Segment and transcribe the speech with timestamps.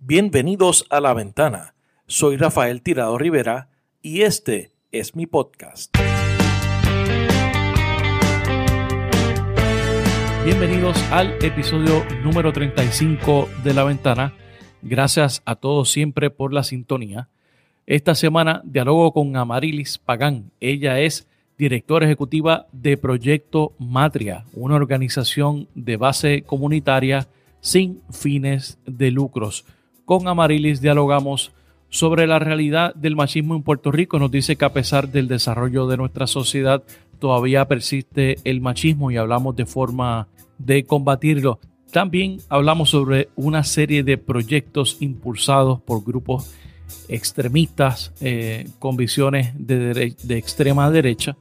[0.00, 1.74] Bienvenidos a La Ventana.
[2.06, 3.68] Soy Rafael Tirado Rivera
[4.00, 5.92] y este es mi podcast.
[10.44, 14.34] Bienvenidos al episodio número 35 de La Ventana.
[14.82, 17.28] Gracias a todos siempre por la sintonía.
[17.84, 20.52] Esta semana dialogo con Amarilis Pagán.
[20.60, 21.26] Ella es
[21.58, 27.26] directora ejecutiva de Proyecto Matria, una organización de base comunitaria
[27.60, 29.64] sin fines de lucros
[30.08, 31.52] con Amarilis dialogamos
[31.90, 34.18] sobre la realidad del machismo en Puerto Rico.
[34.18, 36.82] Nos dice que a pesar del desarrollo de nuestra sociedad,
[37.18, 41.60] todavía persiste el machismo y hablamos de forma de combatirlo.
[41.92, 46.54] También hablamos sobre una serie de proyectos impulsados por grupos
[47.10, 51.36] extremistas eh, con visiones de, de extrema derecha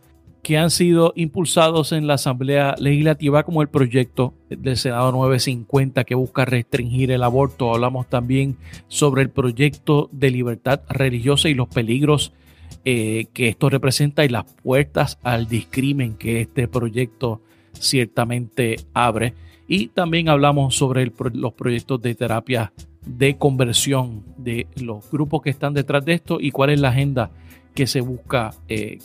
[0.47, 6.15] que han sido impulsados en la Asamblea Legislativa como el proyecto del Senado 950 que
[6.15, 7.73] busca restringir el aborto.
[7.73, 8.55] Hablamos también
[8.87, 12.31] sobre el proyecto de libertad religiosa y los peligros
[12.85, 17.41] eh, que esto representa y las puertas al discrimen que este proyecto
[17.73, 19.33] ciertamente abre.
[19.67, 22.71] Y también hablamos sobre los proyectos de terapia
[23.05, 27.31] de conversión de los grupos que están detrás de esto y cuál es la agenda
[27.77, 28.97] que se busca eh,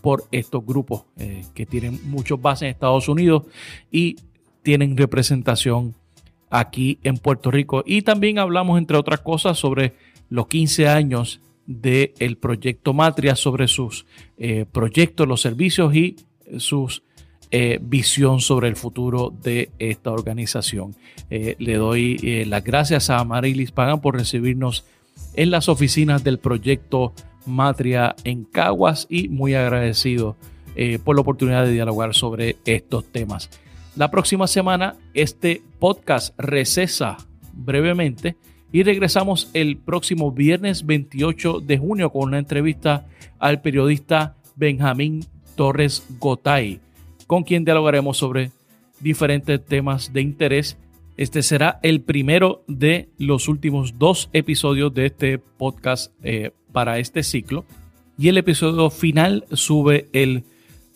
[0.00, 3.44] por estos grupos eh, que tienen muchos bases en Estados Unidos
[3.90, 4.16] y
[4.62, 5.94] tienen representación
[6.50, 7.82] aquí en Puerto Rico.
[7.86, 9.94] Y también hablamos, entre otras cosas, sobre
[10.30, 14.06] los 15 años del proyecto Matria, sobre sus
[14.38, 16.16] eh, proyectos, los servicios y
[16.56, 17.02] sus
[17.50, 20.94] eh, visión sobre el futuro de esta organización.
[21.30, 24.84] le doy las gracias a Marilis Pagan por recibirnos
[25.34, 27.12] en las oficinas del proyecto
[27.48, 30.36] Matria en Caguas y muy agradecido
[30.76, 33.50] eh, por la oportunidad de dialogar sobre estos temas.
[33.96, 37.16] La próxima semana este podcast recesa
[37.52, 38.36] brevemente
[38.70, 43.06] y regresamos el próximo viernes 28 de junio con una entrevista
[43.38, 45.24] al periodista Benjamín
[45.56, 46.80] Torres Gotay,
[47.26, 48.52] con quien dialogaremos sobre
[49.00, 50.76] diferentes temas de interés.
[51.16, 57.22] Este será el primero de los últimos dos episodios de este podcast eh, para este
[57.22, 57.64] ciclo.
[58.18, 60.44] Y el episodio final sube el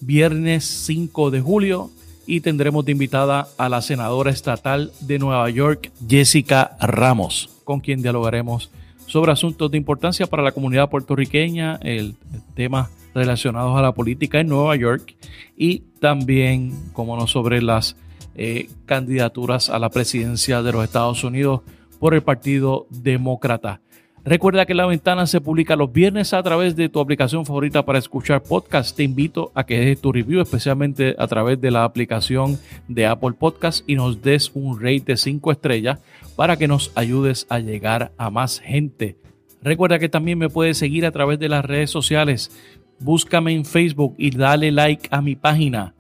[0.01, 1.91] viernes 5 de julio
[2.27, 8.03] y tendremos de invitada a la senadora estatal de Nueva York, Jessica Ramos, con quien
[8.03, 8.71] dialogaremos
[9.07, 12.15] sobre asuntos de importancia para la comunidad puertorriqueña, el,
[12.55, 15.17] tema relacionados a la política en Nueva York
[15.57, 17.97] y también, como no, sobre las
[18.35, 21.61] eh, candidaturas a la presidencia de los Estados Unidos
[21.99, 23.83] por el Partido Demócrata.
[24.25, 27.99] Recuerda que La Ventana se publica los viernes a través de tu aplicación favorita para
[27.99, 28.97] escuchar podcast.
[28.97, 32.57] Te invito a que des tu review, especialmente a través de la aplicación
[32.87, 35.99] de Apple Podcast y nos des un rate de 5 estrellas
[36.37, 39.17] para que nos ayudes a llegar a más gente.
[39.61, 42.53] Recuerda que también me puedes seguir a través de las redes sociales.
[43.01, 45.95] Búscame en Facebook y dale like a mi página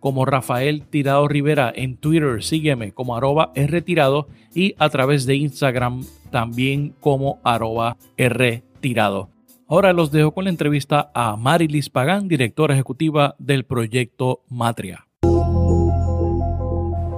[0.00, 6.04] como Rafael Tirado Rivera en Twitter, sígueme como arroba retirado y a través de Instagram
[6.30, 9.30] también como arroba retirado.
[9.70, 15.06] Ahora los dejo con la entrevista a Marilis Pagán, directora ejecutiva del proyecto Matria.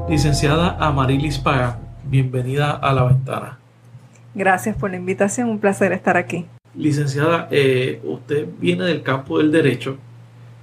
[0.08, 3.58] Licenciada Amarilis Pagán, bienvenida a la ventana.
[4.34, 6.46] Gracias por la invitación, un placer estar aquí.
[6.74, 9.98] Licenciada, eh, usted viene del campo del derecho,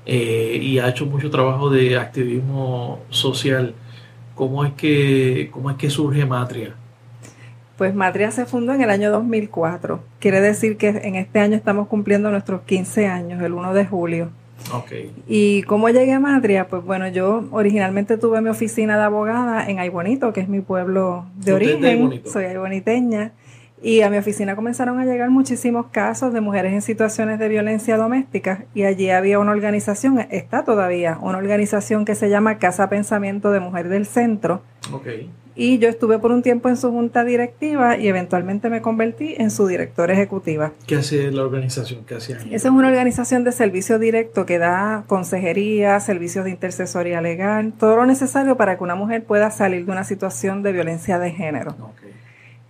[0.09, 3.75] eh, y ha hecho mucho trabajo de activismo social.
[4.35, 6.75] ¿Cómo es que, cómo es que surge Matria?
[7.77, 9.99] Pues Matria se fundó en el año 2004.
[10.19, 14.29] Quiere decir que en este año estamos cumpliendo nuestros 15 años, el 1 de julio.
[14.73, 15.13] Okay.
[15.27, 16.69] ¿Y cómo llegué a Matria?
[16.69, 21.25] Pues bueno, yo originalmente tuve mi oficina de abogada en Aybonito, que es mi pueblo
[21.35, 22.21] de origen.
[22.25, 23.33] Soy ayboniteña.
[23.81, 27.95] Y a mi oficina comenzaron a llegar muchísimos casos de mujeres en situaciones de violencia
[27.97, 33.51] doméstica y allí había una organización, está todavía, una organización que se llama Casa Pensamiento
[33.51, 34.63] de Mujer del Centro.
[34.91, 35.29] Okay.
[35.59, 39.49] Y yo estuve por un tiempo en su junta directiva y eventualmente me convertí en
[39.49, 40.73] su directora ejecutiva.
[40.85, 42.05] ¿Qué hace la organización?
[42.05, 47.73] ¿Qué Esa es una organización de servicio directo que da consejería, servicios de intercesoría legal,
[47.77, 51.31] todo lo necesario para que una mujer pueda salir de una situación de violencia de
[51.31, 51.71] género.
[51.71, 52.26] Okay.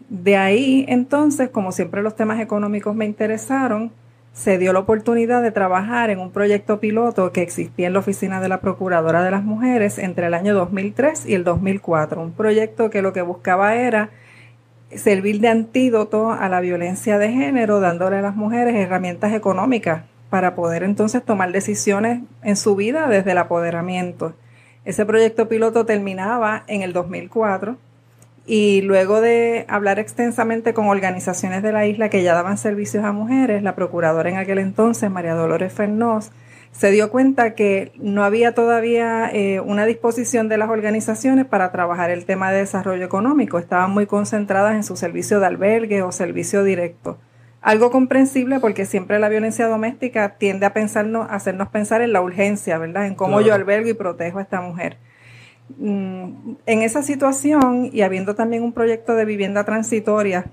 [0.10, 3.92] De ahí, entonces, como siempre los temas económicos me interesaron,
[4.32, 8.40] se dio la oportunidad de trabajar en un proyecto piloto que existía en la oficina
[8.40, 12.22] de la Procuradora de las Mujeres entre el año 2003 y el 2004.
[12.22, 14.12] Un proyecto que lo que buscaba era
[14.96, 20.56] servir de antídoto a la violencia de género, dándole a las mujeres herramientas económicas para
[20.56, 24.36] poder entonces tomar decisiones en su vida desde el apoderamiento.
[24.86, 27.78] Ese proyecto piloto terminaba en el 2004
[28.50, 33.12] Y luego de hablar extensamente con organizaciones de la isla que ya daban servicios a
[33.12, 36.32] mujeres, la procuradora en aquel entonces, María Dolores Fernós,
[36.72, 42.10] se dio cuenta que no había todavía eh, una disposición de las organizaciones para trabajar
[42.10, 43.60] el tema de desarrollo económico.
[43.60, 47.18] Estaban muy concentradas en su servicio de albergue o servicio directo.
[47.62, 52.22] Algo comprensible porque siempre la violencia doméstica tiende a pensarnos, a hacernos pensar en la
[52.22, 53.08] urgencia, ¿verdad?
[53.08, 54.96] En cómo yo albergo y protejo a esta mujer.
[55.76, 60.46] Mm, en esa situación y habiendo también un proyecto de vivienda transitoria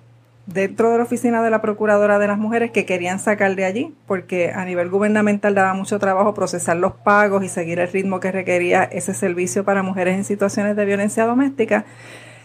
[0.46, 3.94] dentro de la oficina de la Procuradora de las Mujeres que querían sacar de allí,
[4.06, 8.32] porque a nivel gubernamental daba mucho trabajo procesar los pagos y seguir el ritmo que
[8.32, 11.86] requería ese servicio para mujeres en situaciones de violencia doméstica,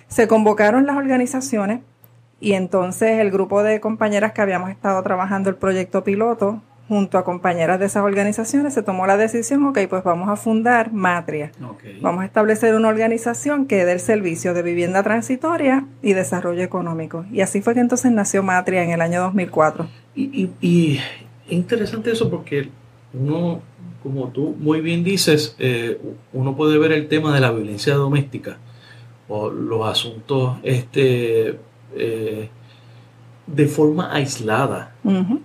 [0.07, 1.81] se convocaron las organizaciones
[2.39, 7.23] y entonces el grupo de compañeras que habíamos estado trabajando el proyecto piloto junto a
[7.23, 11.51] compañeras de esas organizaciones, se tomó la decisión, ok, pues vamos a fundar Matria.
[12.01, 17.25] Vamos a establecer una organización que dé el servicio de vivienda transitoria y desarrollo económico.
[17.31, 19.87] Y así fue que entonces nació Matria en el año 2004.
[20.15, 20.99] Y, y,
[21.47, 22.69] interesante eso porque
[23.13, 23.61] uno,
[24.01, 26.01] como tú muy bien dices, eh,
[26.33, 28.57] uno puede ver el tema de la violencia doméstica
[29.27, 31.59] o los asuntos este,
[31.95, 32.49] eh,
[33.55, 34.93] de forma aislada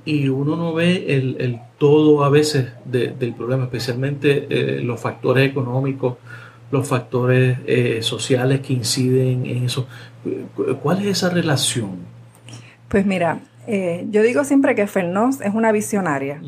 [0.05, 6.17] y uno no ve el, todo a veces del problema, especialmente eh, los factores económicos,
[6.71, 9.87] los factores eh, sociales que inciden en eso.
[10.83, 11.99] ¿Cuál es esa relación?
[12.89, 16.41] Pues mira, eh, yo digo siempre que Fernós es una visionaria.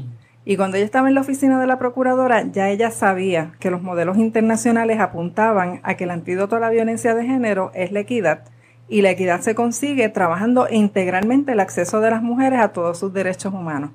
[0.44, 3.82] Y cuando ella estaba en la oficina de la procuradora, ya ella sabía que los
[3.82, 8.44] modelos internacionales apuntaban a que el antídoto a la violencia de género es la equidad
[8.88, 13.12] y la equidad se consigue trabajando integralmente el acceso de las mujeres a todos sus
[13.12, 13.90] derechos humanos.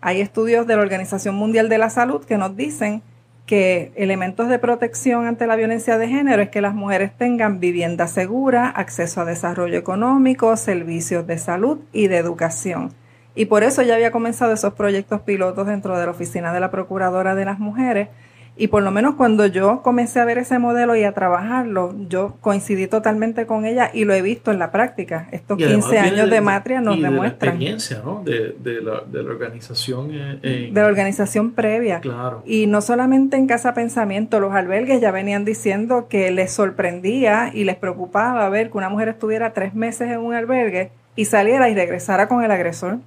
[0.00, 3.02] Hay estudios de la Organización Mundial de la Salud que nos dicen
[3.46, 8.06] que elementos de protección ante la violencia de género es que las mujeres tengan vivienda
[8.06, 12.92] segura, acceso a desarrollo económico, servicios de salud y de educación.
[13.34, 16.70] Y por eso ya había comenzado esos proyectos pilotos dentro de la Oficina de la
[16.70, 18.08] Procuradora de las Mujeres,
[18.56, 22.36] y por lo menos cuando yo comencé a ver ese modelo y a trabajarlo, yo
[22.40, 25.28] coincidí totalmente con ella y lo he visto en la práctica.
[25.32, 27.58] Estos 15 años de, Matria nos demuestran.
[27.58, 28.22] De la experiencia, ¿no?
[28.24, 30.08] De, de, la, de la, organización.
[30.08, 32.00] de la organización previa.
[32.00, 32.42] Claro.
[32.46, 37.64] Y no solamente en Casa Pensamiento, los albergues ya venían diciendo que les sorprendía y
[37.64, 41.74] les preocupaba ver que una mujer estuviera tres meses en un albergue y saliera y
[41.74, 42.98] regresara con el agresor.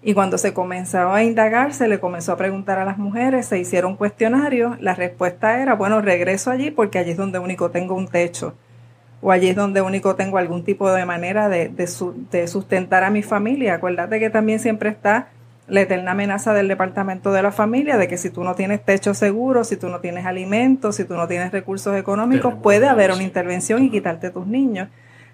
[0.00, 3.58] Y cuando se comenzó a indagar, se le comenzó a preguntar a las mujeres, se
[3.58, 8.06] hicieron cuestionarios, la respuesta era, bueno, regreso allí porque allí es donde único tengo un
[8.06, 8.54] techo,
[9.20, 13.22] o allí es donde único tengo algún tipo de manera de, de, sustentar a mi
[13.22, 13.74] familia.
[13.74, 15.30] Acuérdate que también siempre está
[15.66, 19.14] la eterna amenaza del departamento de la familia de que si tú no tienes techo
[19.14, 23.24] seguro, si tú no tienes alimentos, si tú no tienes recursos económicos, puede haber una
[23.24, 24.88] intervención y quitarte tus niños.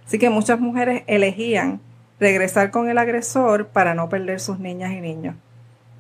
[0.07, 1.81] Así que muchas mujeres elegían
[2.21, 5.35] regresar con el agresor para no perder sus niñas y niños.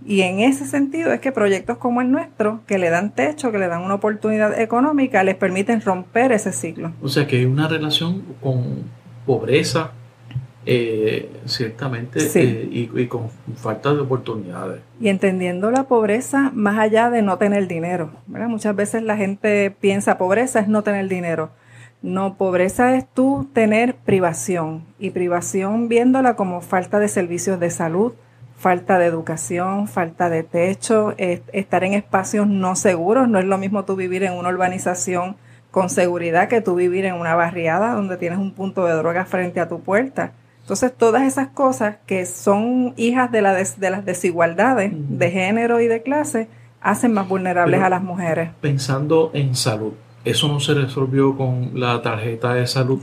[0.06, 3.58] Y en ese sentido es que proyectos como el nuestro, que le dan techo, que
[3.58, 6.92] le dan una oportunidad económica, les permiten romper ese ciclo.
[7.00, 8.84] O sea que hay una relación con
[9.24, 9.92] pobreza,
[10.66, 14.80] eh, ciertamente, eh, y, con falta de oportunidades.
[15.00, 18.10] Y entendiendo la pobreza más allá de no tener dinero.
[18.26, 21.50] Muchas veces la gente piensa pobreza es no tener dinero.
[22.04, 28.12] No, pobreza es tú tener privación y privación viéndola como falta de servicios de salud,
[28.58, 33.26] falta de educación, falta de techo, estar en espacios no seguros.
[33.26, 35.36] No es lo mismo tú vivir en una urbanización
[35.70, 39.58] con seguridad que tú vivir en una barriada donde tienes un punto de droga frente
[39.60, 40.32] a tu puerta.
[40.60, 45.88] Entonces, todas esas cosas que son hijas de, la de las desigualdades de género y
[45.88, 46.48] de clase
[46.82, 48.50] hacen más vulnerables a las mujeres.
[48.60, 49.94] Pensando en salud,
[50.24, 53.00] ¿Eso no se resolvió con la tarjeta de salud?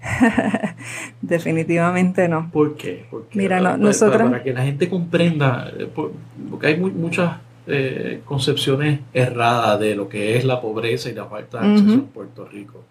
[1.22, 2.50] Definitivamente no.
[2.50, 3.06] ¿Por qué?
[3.34, 4.30] Mira, nosotros...
[4.30, 5.88] Para, que la gente comprenda, eh,
[6.50, 11.60] porque hay muchas eh, concepciones erradas de lo que es la pobreza y la falta
[11.60, 12.84] de acceso en Puerto Rico.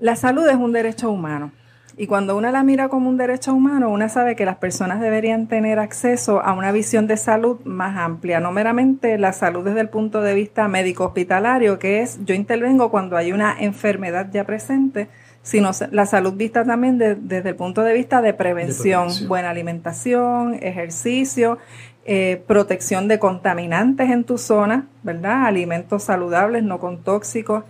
[0.00, 1.52] la salud es un derecho humano.
[1.96, 5.46] Y cuando una la mira como un derecho humano, una sabe que las personas deberían
[5.46, 9.88] tener acceso a una visión de salud más amplia, no meramente la salud desde el
[9.88, 15.08] punto de vista médico hospitalario, que es yo intervengo cuando hay una enfermedad ya presente,
[15.42, 21.58] sino la salud vista también desde el punto de vista de prevención, buena alimentación, ejercicio,
[22.04, 25.46] eh, protección de contaminantes en tu zona, ¿verdad?
[25.46, 27.64] Alimentos saludables, no con tóxicos.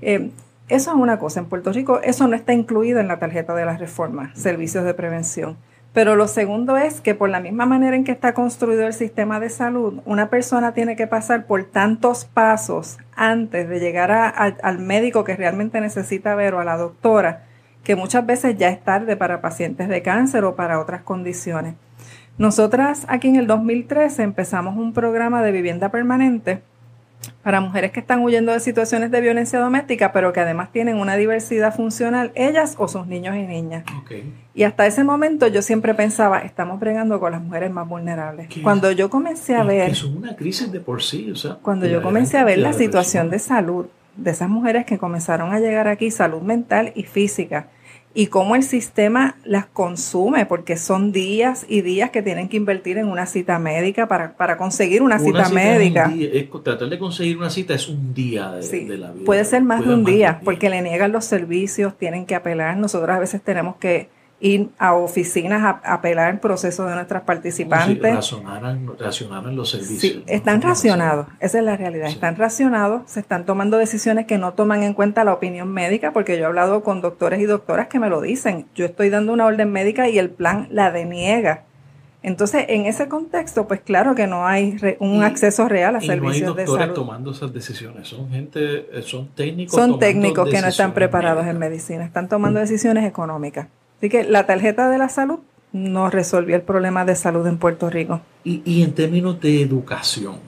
[0.00, 0.30] Eh,
[0.74, 1.40] eso es una cosa.
[1.40, 4.94] En Puerto Rico eso no está incluido en la tarjeta de la reforma, servicios de
[4.94, 5.56] prevención.
[5.92, 9.40] Pero lo segundo es que por la misma manera en que está construido el sistema
[9.40, 15.24] de salud, una persona tiene que pasar por tantos pasos antes de llegar al médico
[15.24, 17.44] que realmente necesita ver o a la doctora,
[17.84, 21.74] que muchas veces ya es tarde para pacientes de cáncer o para otras condiciones.
[22.38, 26.62] Nosotras aquí en el 2013 empezamos un programa de vivienda permanente
[27.42, 31.16] para mujeres que están huyendo de situaciones de violencia doméstica, pero que además tienen una
[31.16, 33.84] diversidad funcional, ellas o sus niños y niñas.
[34.54, 38.48] Y hasta ese momento yo siempre pensaba, estamos bregando con las mujeres más vulnerables.
[38.62, 39.90] Cuando yo comencé a ver...
[39.90, 41.54] Es una crisis de por sí, o sea...
[41.62, 43.86] Cuando yo comencé a ver la situación de salud
[44.16, 47.68] de esas mujeres que comenzaron a llegar aquí, salud mental y física,
[48.14, 52.98] y cómo el sistema las consume, porque son días y días que tienen que invertir
[52.98, 56.12] en una cita médica para, para conseguir una, cita, médica.
[56.62, 59.24] tratar de conseguir una cita es un día de, la vida.
[59.24, 62.76] Puede ser más de un día, porque le niegan los servicios, tienen que apelar.
[62.76, 64.08] Nosotros a veces tenemos que
[64.42, 68.26] ir a oficinas a, apelar el proceso de nuestras participantes.
[68.26, 70.00] Si racionaran, los servicios.
[70.00, 74.54] Sí, están racionados, esa es la realidad, están racionados, se están tomando decisiones que no
[74.54, 78.00] toman en cuenta la opinión médica, porque yo he hablado con doctores y doctoras que
[78.00, 81.64] me lo dicen, yo estoy dando una orden médica y el plan la deniega.
[82.24, 86.66] Entonces, en ese contexto, pues claro que no hay un acceso real a servicios de
[86.66, 86.78] salud.
[86.78, 89.74] No hay doctores tomando esas decisiones, son gente, eh, son técnicos.
[89.74, 93.68] Son técnicos que no están preparados en medicina, están tomando decisiones económicas.
[94.02, 95.38] Así que la tarjeta de la salud
[95.70, 98.20] no resolvió el problema de salud en Puerto Rico.
[98.42, 100.38] Y, en términos de educación,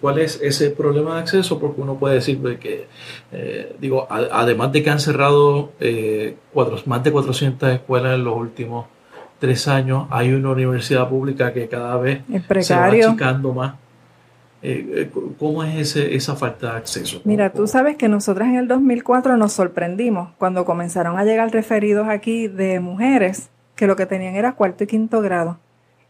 [0.00, 1.60] ¿cuál es ese problema de acceso?
[1.60, 2.88] Porque uno puede decir que,
[3.30, 6.34] eh, digo, además de que han cerrado eh,
[6.86, 8.86] más de 400 escuelas en los últimos
[9.38, 12.22] tres años, hay una universidad pública que cada vez
[12.62, 13.74] se va achicando más.
[14.62, 17.20] Eh, eh, ¿Cómo es ese, esa falta de acceso?
[17.24, 22.08] Mira, tú sabes que nosotras en el 2004 nos sorprendimos cuando comenzaron a llegar referidos
[22.08, 25.58] aquí de mujeres que lo que tenían era cuarto y quinto grado.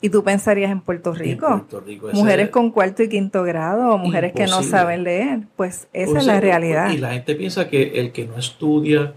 [0.02, 1.64] Y tú pensarías en Puerto Rico,
[2.12, 5.42] mujeres con cuarto y quinto grado o mujeres que no saben leer.
[5.56, 6.90] Pues esa es la realidad.
[6.90, 9.14] Y la gente piensa que el que no estudia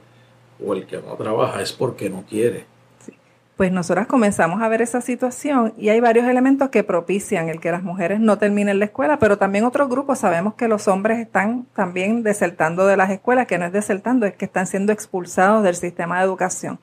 [0.64, 2.66] o el que no trabaja es porque no quiere
[3.56, 7.72] pues nosotras comenzamos a ver esa situación y hay varios elementos que propician el que
[7.72, 11.66] las mujeres no terminen la escuela, pero también otros grupos sabemos que los hombres están
[11.74, 15.76] también desertando de las escuelas, que no es desertando, es que están siendo expulsados del
[15.76, 16.80] sistema de educación.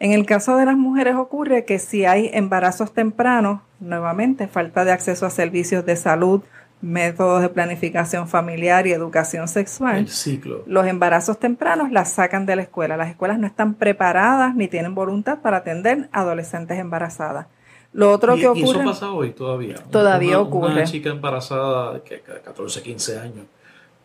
[0.00, 4.92] En el caso de las mujeres ocurre que si hay embarazos tempranos, nuevamente falta de
[4.92, 6.42] acceso a servicios de salud,
[6.80, 9.96] métodos de planificación familiar y educación sexual.
[9.96, 10.62] El ciclo.
[10.66, 12.96] Los embarazos tempranos las sacan de la escuela.
[12.96, 17.46] Las escuelas no están preparadas ni tienen voluntad para atender adolescentes embarazadas.
[17.92, 18.60] Lo otro que ocurre.
[18.60, 19.76] Y eso pasa hoy todavía.
[19.90, 20.72] Todavía ocurre.
[20.72, 23.46] Una chica embarazada que 14, 15 años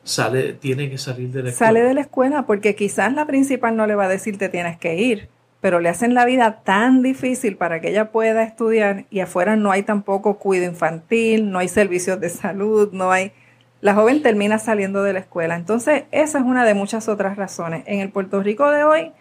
[0.03, 1.67] sale, tiene que salir de la escuela.
[1.67, 4.77] Sale de la escuela porque quizás la principal no le va a decir te tienes
[4.77, 5.29] que ir
[5.63, 9.71] pero le hacen la vida tan difícil para que ella pueda estudiar y afuera no
[9.71, 13.31] hay tampoco cuidado infantil, no hay servicios de salud, no hay...
[13.79, 15.55] La joven termina saliendo de la escuela.
[15.55, 17.85] Entonces, esa es una de muchas otras razones.
[17.85, 19.13] En el Puerto Rico de hoy,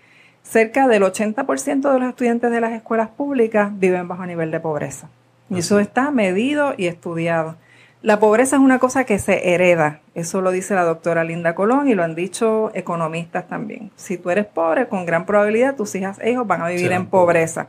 [0.42, 5.11] cerca del 80% de los estudiantes de las escuelas públicas viven bajo nivel de pobreza.
[5.49, 7.54] Y eso está medido y estudiado.
[8.02, 11.87] La pobreza es una cosa que se hereda, eso lo dice la doctora Linda Colón
[11.87, 13.92] y lo han dicho economistas también.
[13.94, 17.06] Si tú eres pobre, con gran probabilidad tus hijas e hijos van a vivir en
[17.06, 17.68] pobreza.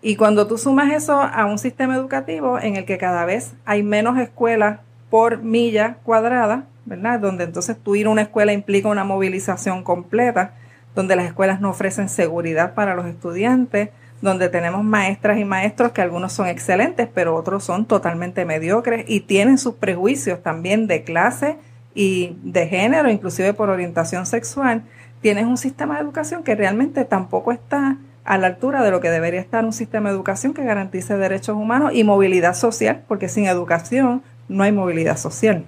[0.00, 3.82] Y cuando tú sumas eso a un sistema educativo en el que cada vez hay
[3.82, 4.78] menos escuelas
[5.10, 7.18] por milla cuadrada, ¿verdad?
[7.18, 10.54] Donde entonces tú ir a una escuela implica una movilización completa,
[10.94, 13.90] donde las escuelas no ofrecen seguridad para los estudiantes,
[14.20, 19.20] donde tenemos maestras y maestros que algunos son excelentes, pero otros son totalmente mediocres y
[19.20, 21.56] tienen sus prejuicios también de clase
[21.94, 24.82] y de género, inclusive por orientación sexual.
[25.20, 29.10] Tienes un sistema de educación que realmente tampoco está a la altura de lo que
[29.10, 33.46] debería estar un sistema de educación que garantice derechos humanos y movilidad social, porque sin
[33.46, 35.64] educación no hay movilidad social.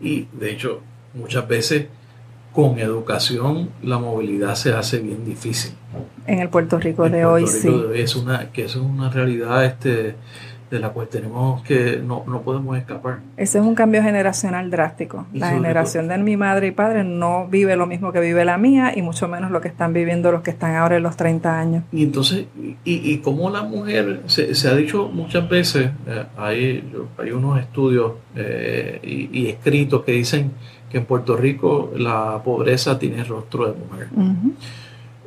[0.00, 0.82] Y de hecho,
[1.14, 1.86] muchas veces
[2.58, 5.70] con educación la movilidad se hace bien difícil.
[6.26, 7.70] En el Puerto Rico de hoy, sí.
[7.94, 10.16] Es una, que eso es una realidad este,
[10.68, 13.20] de la cual tenemos que, no, no podemos escapar.
[13.36, 15.24] Ese es un cambio generacional drástico.
[15.32, 18.92] La generación de mi madre y padre no vive lo mismo que vive la mía
[18.92, 21.84] y mucho menos lo que están viviendo los que están ahora en los 30 años.
[21.92, 26.92] Y entonces, y, y como la mujer, se, se ha dicho muchas veces, eh, hay,
[27.18, 30.50] hay unos estudios eh, y, y escritos que dicen
[30.90, 34.08] que en Puerto Rico la pobreza tiene rostro de mujer.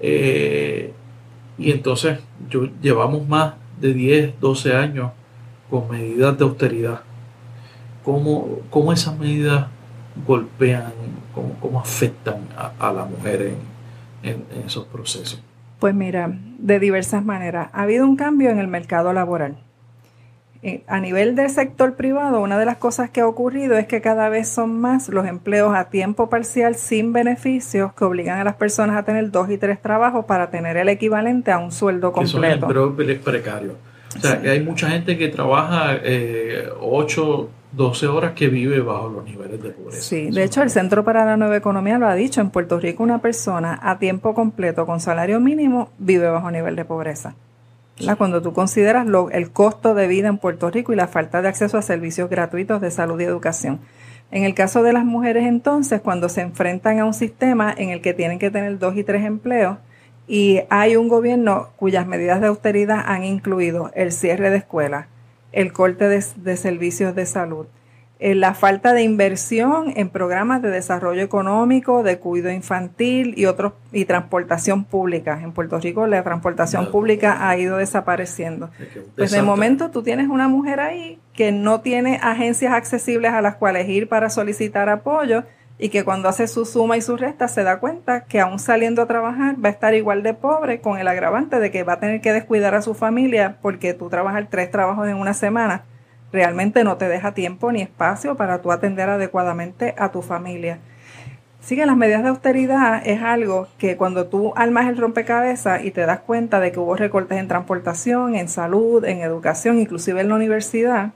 [0.01, 0.93] Eh,
[1.57, 5.11] y entonces yo, llevamos más de 10, 12 años
[5.69, 7.01] con medidas de austeridad.
[8.03, 9.67] ¿Cómo, cómo esas medidas
[10.25, 10.91] golpean,
[11.33, 12.47] cómo, cómo afectan
[12.79, 13.53] a, la mujer
[14.23, 15.41] en, en, esos procesos?
[15.79, 17.69] Pues mira, de diversas maneras.
[17.73, 19.57] Ha habido un cambio en el mercado laboral.
[20.63, 23.99] Eh, a nivel del sector privado, una de las cosas que ha ocurrido es que
[23.99, 28.55] cada vez son más los empleos a tiempo parcial sin beneficios que obligan a las
[28.55, 32.41] personas a tener dos y tres trabajos para tener el equivalente a un sueldo completo.
[32.41, 33.73] Que son empleos precarios.
[34.15, 39.09] O sea, que hay mucha gente que trabaja eh, 8, 12 horas que vive bajo
[39.09, 40.01] los niveles de pobreza.
[40.01, 43.01] Sí, de hecho el Centro para la Nueva Economía lo ha dicho, en Puerto Rico
[43.01, 47.35] una persona a tiempo completo con salario mínimo vive bajo nivel de pobreza.
[48.17, 51.49] Cuando tú consideras lo, el costo de vida en Puerto Rico y la falta de
[51.49, 53.79] acceso a servicios gratuitos de salud y educación.
[54.31, 58.01] En el caso de las mujeres entonces, cuando se enfrentan a un sistema en el
[58.01, 59.77] que tienen que tener dos y tres empleos
[60.27, 65.07] y hay un gobierno cuyas medidas de austeridad han incluido el cierre de escuelas,
[65.51, 67.67] el corte de servicios de salud,
[68.23, 73.73] eh, la falta de inversión en programas de desarrollo económico, de cuidado infantil y otros
[73.91, 75.39] y transportación pública.
[75.41, 78.69] En Puerto Rico la transportación pública ha ido desapareciendo.
[79.15, 83.55] Pues de momento tú tienes una mujer ahí que no tiene agencias accesibles a las
[83.55, 85.43] cuales ir para solicitar apoyo
[85.79, 89.01] y que cuando hace su suma y su resta se da cuenta que aún saliendo
[89.01, 91.99] a trabajar va a estar igual de pobre con el agravante de que va a
[91.99, 95.85] tener que descuidar a su familia porque tú trabajas tres trabajos en una semana
[96.31, 100.79] realmente no te deja tiempo ni espacio para tú atender adecuadamente a tu familia.
[101.61, 105.91] Así que las medidas de austeridad es algo que cuando tú armas el rompecabezas y
[105.91, 110.29] te das cuenta de que hubo recortes en transportación, en salud, en educación, inclusive en
[110.29, 111.11] la universidad,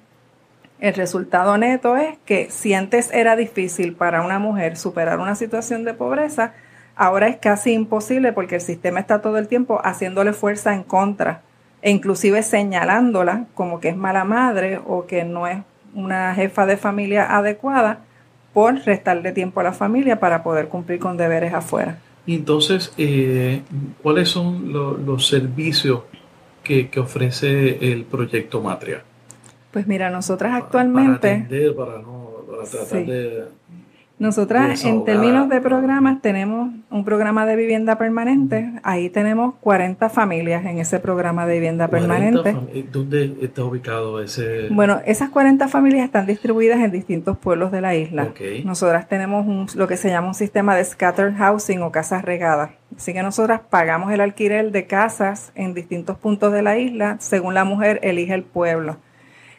[0.80, 5.84] el resultado neto es que si antes era difícil para una mujer superar una situación
[5.84, 6.54] de pobreza,
[6.96, 11.42] ahora es casi imposible porque el sistema está todo el tiempo haciéndole fuerza en contra
[11.86, 15.60] e inclusive señalándola como que es mala madre o que no es
[15.94, 18.00] una jefa de familia adecuada
[18.54, 22.00] por restarle tiempo a la familia para poder cumplir con deberes afuera.
[22.26, 23.62] Entonces, eh,
[24.02, 26.02] ¿cuáles son los servicios
[26.64, 29.04] que, ofrece el proyecto Matria?
[29.70, 31.46] Pues mira, nosotras actualmente...
[31.78, 32.32] Para, no,
[32.72, 33.44] tratar de
[34.18, 38.72] nosotras en términos de programas tenemos un programa de vivienda permanente.
[38.84, 42.56] Ahí tenemos 40 familias en ese programa de vivienda permanente.
[42.92, 44.70] ¿Dónde está ubicado ese?
[44.70, 48.30] Bueno, esas 40 familias están distribuidas en distintos pueblos de la isla.
[48.64, 52.72] Nosotras tenemos lo que se llama un sistema de scattered housing o casas regadas.
[52.96, 57.54] Así que nosotras pagamos el alquiler de casas en distintos puntos de la isla según
[57.54, 58.98] la mujer elige el pueblo.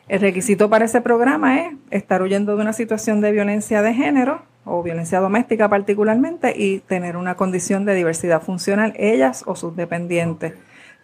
[0.09, 4.43] El requisito para ese programa es estar huyendo de una situación de violencia de género
[4.65, 10.55] o violencia doméstica particularmente y tener una condición de diversidad funcional, ellas o sus dependientes.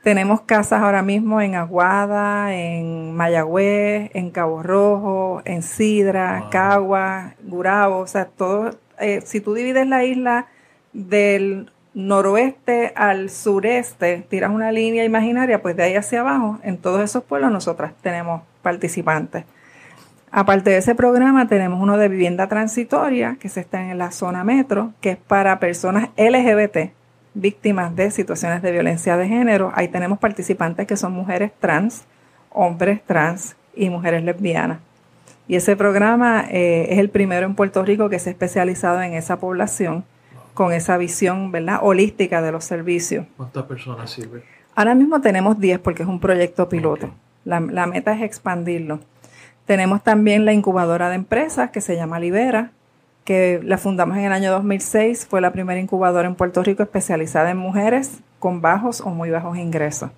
[0.05, 7.99] Tenemos casas ahora mismo en Aguada, en Mayagüez, en Cabo Rojo, en Sidra, Cagua, Gurabo,
[7.99, 10.47] o sea, todo, eh, si tú divides la isla
[10.93, 17.01] del noroeste al sureste, tiras una línea imaginaria, pues de ahí hacia abajo, en todos
[17.03, 19.45] esos pueblos nosotras tenemos participantes.
[20.31, 24.45] Aparte de ese programa, tenemos uno de vivienda transitoria, que se está en la zona
[24.45, 26.93] metro, que es para personas LGBT,
[27.35, 29.73] víctimas de situaciones de violencia de género.
[29.75, 32.05] Ahí tenemos participantes que son mujeres trans,
[32.51, 34.79] hombres trans y mujeres lesbianas.
[35.49, 39.13] Y ese programa eh, es el primero en Puerto Rico que se ha especializado en
[39.13, 40.05] esa población
[40.55, 41.81] con esa visión ¿verdad?
[41.83, 43.27] holística de los servicios.
[43.37, 44.43] ¿Cuántas personas sirven?
[44.75, 47.11] Ahora mismo tenemos 10 porque es un proyecto piloto.
[47.45, 49.01] La, meta es expandirlo.
[49.67, 52.71] Tenemos también la incubadora de empresas que se llama Libera,
[53.25, 55.27] que la fundamos en el año 2006.
[55.27, 59.59] Fue la primera incubadora en Puerto Rico especializada en mujeres con bajos o muy bajos
[59.59, 60.11] ingresos.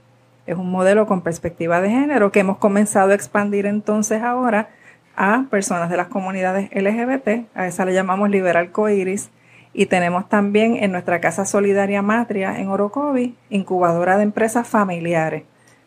[0.46, 4.68] Es un modelo con perspectiva de género que hemos comenzado a expandir entonces ahora
[5.16, 7.46] a personas de las comunidades LGBT.
[7.54, 9.30] A esa le llamamos Liberal Coiris
[9.72, 15.44] y tenemos también en nuestra Casa Solidaria Matria en Orocovi, incubadora de empresas familiares.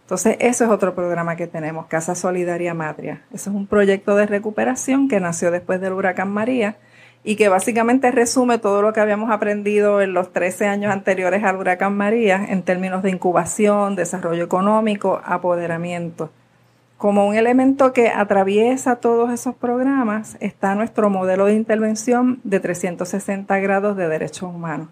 [0.08, 3.24] Entonces, eso es otro programa que tenemos, Casa Solidaria Matria.
[3.34, 6.78] Eso es un proyecto de recuperación que nació después del huracán María
[7.26, 11.58] y que básicamente resume todo lo que habíamos aprendido en los 13 años anteriores al
[11.58, 16.30] huracán María en términos de incubación, desarrollo económico, apoderamiento.
[16.96, 23.60] Como un elemento que atraviesa todos esos programas está nuestro modelo de intervención de 360
[23.60, 24.88] grados de derechos humanos.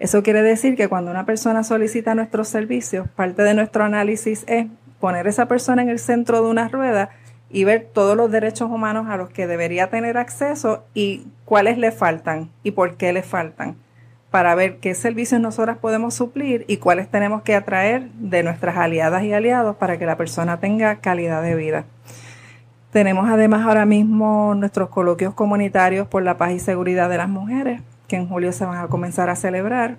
[0.00, 4.66] Eso quiere decir que cuando una persona solicita nuestros servicios, parte de nuestro análisis es
[4.98, 7.10] poner a esa persona en el centro de una rueda
[7.50, 11.92] y ver todos los derechos humanos a los que debería tener acceso y cuáles le
[11.92, 13.76] faltan y por qué le faltan
[14.30, 19.24] para ver qué servicios nosotras podemos suplir y cuáles tenemos que atraer de nuestras aliadas
[19.24, 21.84] y aliados para que la persona tenga calidad de vida.
[22.92, 27.82] Tenemos además ahora mismo nuestros coloquios comunitarios por la paz y seguridad de las mujeres,
[28.10, 29.96] que en julio se van a comenzar a celebrar.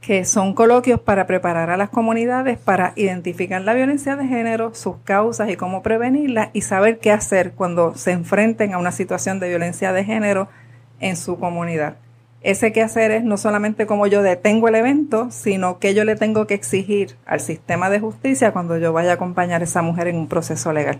[0.00, 4.96] que son coloquios para preparar a las comunidades para identificar la violencia de género, sus
[5.04, 9.50] causas y cómo prevenirla y saber qué hacer cuando se enfrenten a una situación de
[9.50, 10.48] violencia de género
[11.00, 11.96] en su comunidad.
[12.40, 16.16] Ese qué hacer es no solamente como yo detengo el evento, sino que yo le
[16.16, 20.08] tengo que exigir al sistema de justicia cuando yo vaya a acompañar a esa mujer
[20.08, 20.98] en un proceso legal.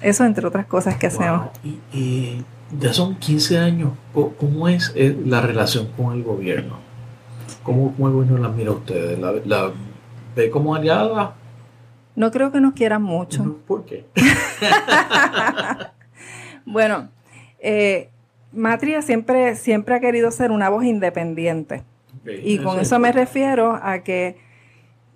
[0.00, 1.50] Eso entre otras cosas que hacemos.
[1.92, 2.42] Y,
[2.78, 3.92] ya son 15 años.
[4.12, 6.78] ¿Cómo es eh, la relación con el gobierno?
[7.62, 9.18] ¿Cómo, cómo el gobierno la mira a ustedes?
[9.18, 9.72] ¿La,
[10.36, 11.34] ve como aliada?
[12.14, 13.58] No creo que nos quieran mucho.
[13.66, 14.06] ¿Por qué?
[16.66, 17.08] bueno,
[17.60, 18.10] eh,
[18.52, 21.84] Matria siempre, siempre ha querido ser una voz independiente.
[22.24, 24.36] y con eso me refiero a que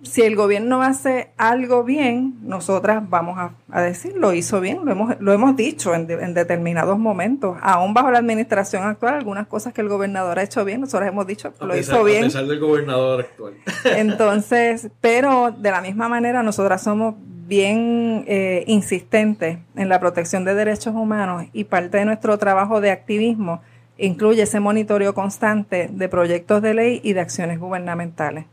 [0.03, 3.37] si el gobierno hace algo bien, nosotras vamos
[3.69, 7.57] a, decir, lo hizo bien, lo hemos, lo hemos dicho en, determinados momentos.
[7.61, 11.25] Aún bajo la administración actual, algunas cosas que el gobernador ha hecho bien, nosotros hemos
[11.25, 12.23] dicho, lo hizo bien.
[12.23, 13.53] A pesar del gobernador actual.
[13.85, 17.15] Entonces, pero de la misma manera, nosotras somos
[17.47, 22.91] bien eh, insistentes en la protección de derechos humanos y parte de nuestro trabajo de
[22.91, 23.61] activismo
[23.97, 28.45] incluye ese monitoreo constante de proyectos de ley y de acciones gubernamentales.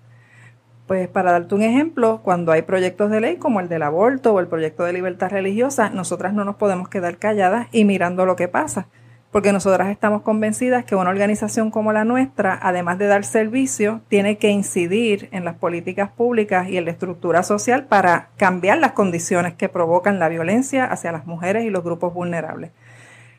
[0.90, 4.40] Pues para darte un ejemplo, cuando hay proyectos de ley como el del aborto o
[4.40, 8.48] el proyecto de libertad religiosa, nosotras no nos podemos quedar calladas y mirando lo que
[8.48, 8.88] pasa,
[9.30, 14.38] porque nosotras estamos convencidas que una organización como la nuestra, además de dar servicio, tiene
[14.38, 19.54] que incidir en las políticas públicas y en la estructura social para cambiar las condiciones
[19.54, 22.72] que provocan la violencia hacia las mujeres y los grupos vulnerables.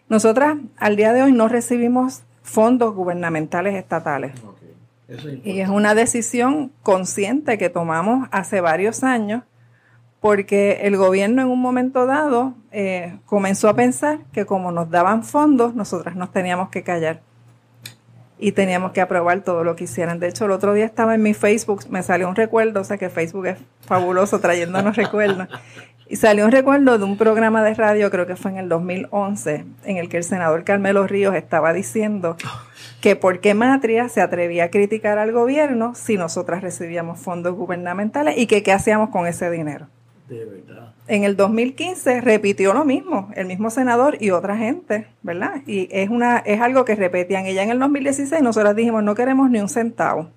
[0.07, 4.31] Nosotras al día de hoy no recibimos fondos gubernamentales estatales
[5.43, 9.43] y es una decisión consciente que tomamos hace varios años
[10.21, 15.23] porque el gobierno en un momento dado eh, comenzó a pensar que como nos daban
[15.23, 17.21] fondos, nosotras nos teníamos que callar
[18.37, 20.19] y teníamos que aprobar todo lo que hicieran.
[20.19, 22.97] De hecho, el otro día estaba en mi Facebook, me salió un recuerdo, o sea
[22.97, 25.47] que Facebook es fabuloso trayéndonos recuerdos.
[26.11, 29.63] Y salió un recuerdo de un programa de radio, creo que fue en el 2011,
[29.85, 32.35] en el que el senador Carmelo Ríos estaba diciendo
[32.99, 38.37] que por qué Matria se atrevía a criticar al gobierno si nosotras recibíamos fondos gubernamentales
[38.37, 39.87] y que qué hacíamos con ese dinero.
[40.27, 40.91] De verdad.
[41.07, 45.61] En el 2015 repitió lo mismo, el mismo senador y otra gente, ¿verdad?
[45.65, 47.47] Y es, una, es algo que repetían.
[47.47, 50.27] Y ya en el 2016 nosotros dijimos no queremos ni un centavo,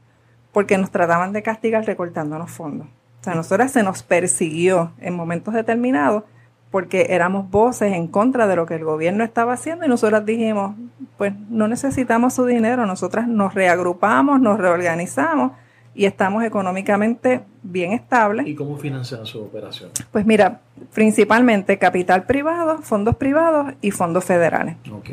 [0.53, 2.87] porque nos trataban de castigar recortándonos fondos.
[3.25, 6.25] O sea, nosotras se nos persiguió en momentos determinados
[6.71, 10.77] porque éramos voces en contra de lo que el gobierno estaba haciendo y nosotras dijimos,
[11.17, 15.53] pues no necesitamos su dinero, nosotras nos reagrupamos, nos reorganizamos
[15.95, 18.47] y estamos económicamente bien estables.
[18.47, 19.89] ¿Y cómo financian su operación?
[20.13, 20.61] Pues mira,
[20.93, 24.77] principalmente capital privado, fondos privados y fondos federales.
[24.93, 25.11] Ok.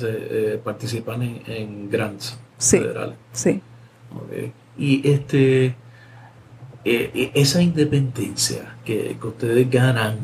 [0.00, 3.16] Eh, participan en, grants sí, federales.
[3.32, 3.60] Sí.
[4.26, 4.52] Okay.
[4.78, 5.74] Y este,
[6.96, 10.18] eh, e, esa independencia que, que ustedes ganan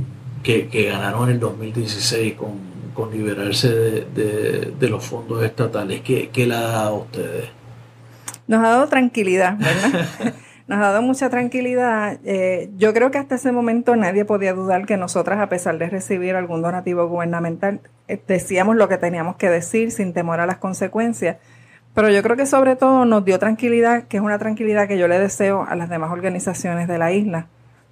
[0.45, 2.53] que, ganaron en el 2016 con,
[2.93, 6.03] con liberarse de, los fondos estatales.
[6.03, 7.49] ¿Qué, ¿Qué le ha dado a ustedes?
[8.47, 10.35] Nos ha dado tranquilidad, ¿verdad?
[10.67, 12.19] Nos ha dado mucha tranquilidad.
[12.25, 15.91] Eh, yo creo que hasta ese momento nadie podía dudar que nosotras, a pesar de
[15.91, 20.57] recibir algún donativo gubernamental, eh, decíamos lo que teníamos que decir sin temor a las
[20.57, 21.37] consecuencias.
[21.95, 25.07] Pero yo creo que sobre todo nos dio tranquilidad, que es una tranquilidad que yo
[25.07, 27.47] le deseo a las demás organizaciones de la isla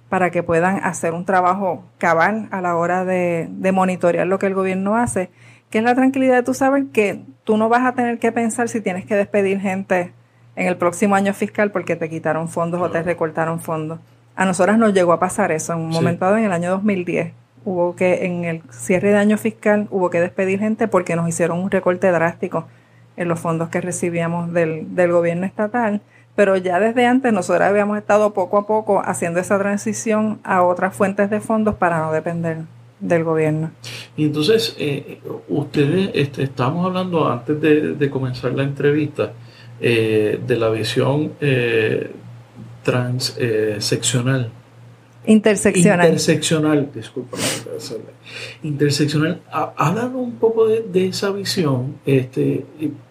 [0.09, 4.53] para que puedan hacer un trabajo cabal a la hora de, monitorear lo que el
[4.53, 5.29] gobierno hace,
[5.69, 8.67] que es la tranquilidad de tú saber que tú no vas a tener que pensar
[8.67, 10.13] si tienes que despedir gente
[10.55, 13.99] en el próximo año fiscal porque te quitaron fondos o te recortaron fondos.
[14.35, 17.31] A nosotras nos llegó a pasar eso en un momento dado en el año 2010.
[17.65, 21.59] Hubo que, en el cierre de año fiscal, hubo que despedir gente porque nos hicieron
[21.59, 22.67] un recorte drástico
[23.17, 26.01] en los fondos que recibíamos del, del gobierno estatal
[26.35, 30.95] pero ya desde antes nosotros habíamos estado poco a poco haciendo esa transición a otras
[30.95, 32.57] fuentes de fondos para no depender
[32.99, 33.71] del gobierno.
[34.15, 39.33] Y entonces, eh, ustedes, este, estamos hablando antes de, comenzar la entrevista
[39.79, 42.11] eh, de la visión eh,
[42.83, 44.49] transseccional.
[45.25, 46.07] Interseccional.
[46.07, 47.37] Interseccional, disculpa.
[48.63, 49.41] Interseccional.
[49.51, 52.65] Háblanos un poco de, esa visión, este,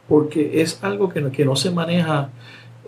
[0.09, 2.31] porque es algo que que no se maneja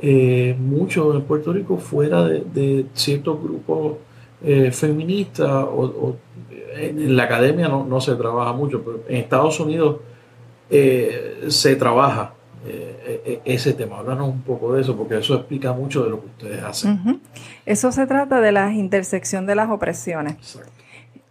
[0.02, 3.96] eh, mucho en Puerto Rico fuera de, ciertos grupos
[4.44, 6.16] eh, feministas o,
[6.76, 9.98] en la academia no, se trabaja mucho, pero en Estados Unidos
[10.68, 12.34] eh, se trabaja
[12.66, 13.98] eh, ese tema.
[13.98, 17.20] Háblanos un poco de eso, porque eso explica mucho de lo que ustedes hacen.
[17.66, 20.36] Eso se trata de la intersección de las opresiones.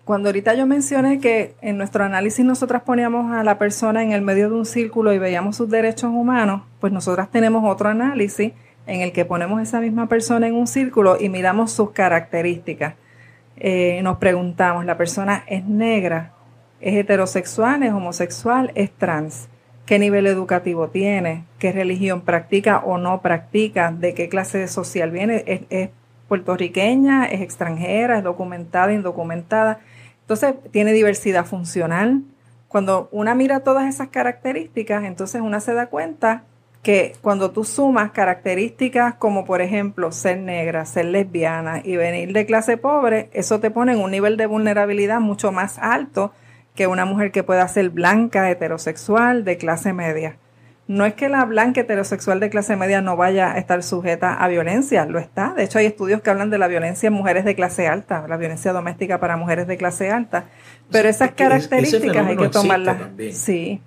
[0.05, 4.21] Cuando ahorita yo mencioné que en nuestro análisis nosotras poníamos a la persona en el
[4.21, 8.51] medio de un círculo y veíamos sus derechos humanos, pues nosotras tenemos otro análisis
[8.85, 12.95] en el que ponemos esa misma persona en un círculo y miramos sus características.
[13.55, 16.33] Eh, nos preguntamos, ¿la persona es negra?
[16.81, 17.83] ¿Es heterosexual?
[17.83, 18.73] ¿Es homosexual?
[18.75, 19.47] ¿Es trans?
[19.85, 21.43] ¿Qué nivel educativo tiene?
[21.59, 23.91] ¿Qué religión practica o no practica?
[23.91, 25.43] ¿De qué clase social viene?
[25.69, 25.89] ¿Es,
[26.29, 27.25] puertorriqueña?
[27.25, 28.17] ¿Es extranjera?
[28.17, 28.93] ¿Es documentada?
[28.93, 29.79] ¿Indocumentada?
[30.21, 32.21] Entonces, tiene diversidad funcional.
[32.69, 36.43] Cuando una mira todas esas características, entonces una se da cuenta
[36.81, 42.45] que cuando tú sumas características como por ejemplo ser negra, ser lesbiana y venir de
[42.45, 46.33] clase pobre, eso te pone en un nivel de vulnerabilidad mucho más alto
[46.75, 50.37] que una mujer que pueda ser blanca, heterosexual, de clase media.
[50.87, 54.47] No es que la blanca heterosexual de clase media no vaya a estar sujeta a
[54.49, 55.53] violencia, lo está.
[55.53, 58.35] De hecho, hay estudios que hablan de la violencia en mujeres de clase alta, la
[58.35, 60.45] violencia doméstica para mujeres de clase alta.
[60.91, 62.97] Pero esas características hay que tomarlas.
[63.31, 63.81] Sí,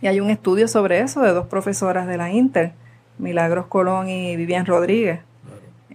[0.00, 2.72] y hay un estudio sobre eso de dos profesoras de la Inter,
[3.18, 5.20] Milagros Colón y Vivian Rodríguez.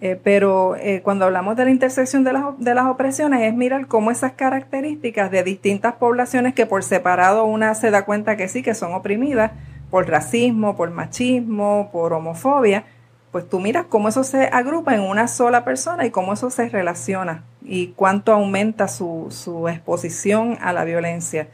[0.03, 3.85] Eh, pero eh, cuando hablamos de la intersección de las, de las opresiones es mirar
[3.85, 8.63] cómo esas características de distintas poblaciones que por separado una se da cuenta que sí,
[8.63, 9.51] que son oprimidas
[9.91, 12.85] por racismo, por machismo, por homofobia,
[13.31, 16.67] pues tú miras cómo eso se agrupa en una sola persona y cómo eso se
[16.67, 21.47] relaciona y cuánto aumenta su, su exposición a la violencia.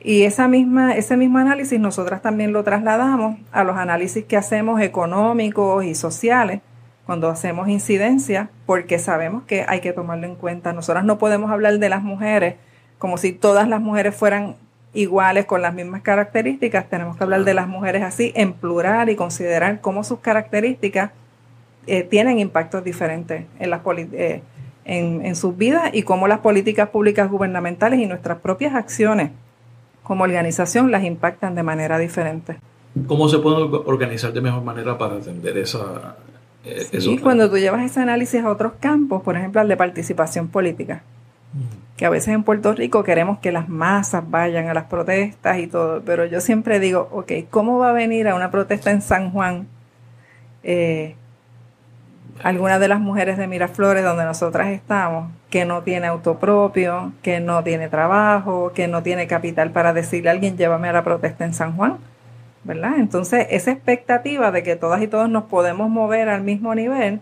[0.00, 4.80] Y esa misma, ese mismo análisis nosotras también lo trasladamos a los análisis que hacemos
[4.80, 6.60] económicos y sociales
[7.06, 10.72] cuando hacemos incidencia, porque sabemos que hay que tomarlo en cuenta.
[10.72, 12.56] Nosotras no podemos hablar de las mujeres
[12.98, 14.56] como si todas las mujeres fueran
[14.94, 16.88] iguales con las mismas características.
[16.88, 21.10] Tenemos que hablar de las mujeres así en plural y considerar cómo sus características
[21.86, 24.42] eh, tienen impactos diferentes en, las eh,
[24.86, 29.30] en, en sus vidas y cómo las políticas públicas gubernamentales y nuestras propias acciones
[30.02, 32.58] como organización las impactan de manera diferente.
[33.06, 36.16] ¿Cómo se puede organizar de mejor manera para atender esa...
[36.64, 40.48] Eh, sí, cuando tú llevas ese análisis a otros campos, por ejemplo al de participación
[40.48, 41.02] política,
[41.96, 45.66] que a veces en Puerto Rico queremos que las masas vayan a las protestas y
[45.66, 49.30] todo, pero yo siempre digo, ok, ¿cómo va a venir a una protesta en San
[49.30, 49.68] Juan
[50.64, 51.14] eh,
[52.42, 57.40] algunas de las mujeres de Miraflores, donde nosotras estamos, que no tiene auto propio, que
[57.40, 61.44] no tiene trabajo, que no tiene capital para decirle a alguien, llévame a la protesta
[61.44, 61.98] en San Juan,
[62.64, 62.94] ¿verdad?
[62.98, 67.20] Entonces, esa expectativa de que todas y todos nos podemos mover al mismo nivel,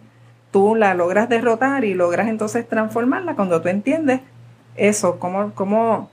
[0.50, 4.20] tú la logras derrotar y logras entonces transformarla cuando tú entiendes
[4.76, 6.10] eso, como, como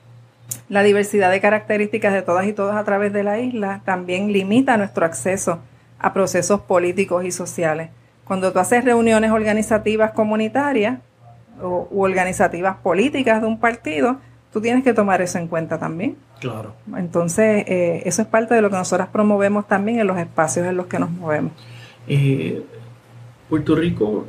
[0.67, 4.77] la diversidad de características de todas y todos a través de la isla también limita
[4.77, 5.59] nuestro acceso
[5.99, 7.89] a procesos políticos y sociales.
[8.25, 10.99] Cuando tú haces reuniones organizativas comunitarias
[11.61, 14.17] o u organizativas políticas de un partido,
[14.53, 16.15] tú tienes que tomar eso en cuenta también.
[16.39, 16.73] Claro.
[16.95, 20.77] Entonces, eh, eso es parte de lo que nosotras promovemos también en los espacios en
[20.77, 21.51] los que nos movemos.
[22.07, 22.63] Eh,
[23.49, 24.25] Puerto Rico,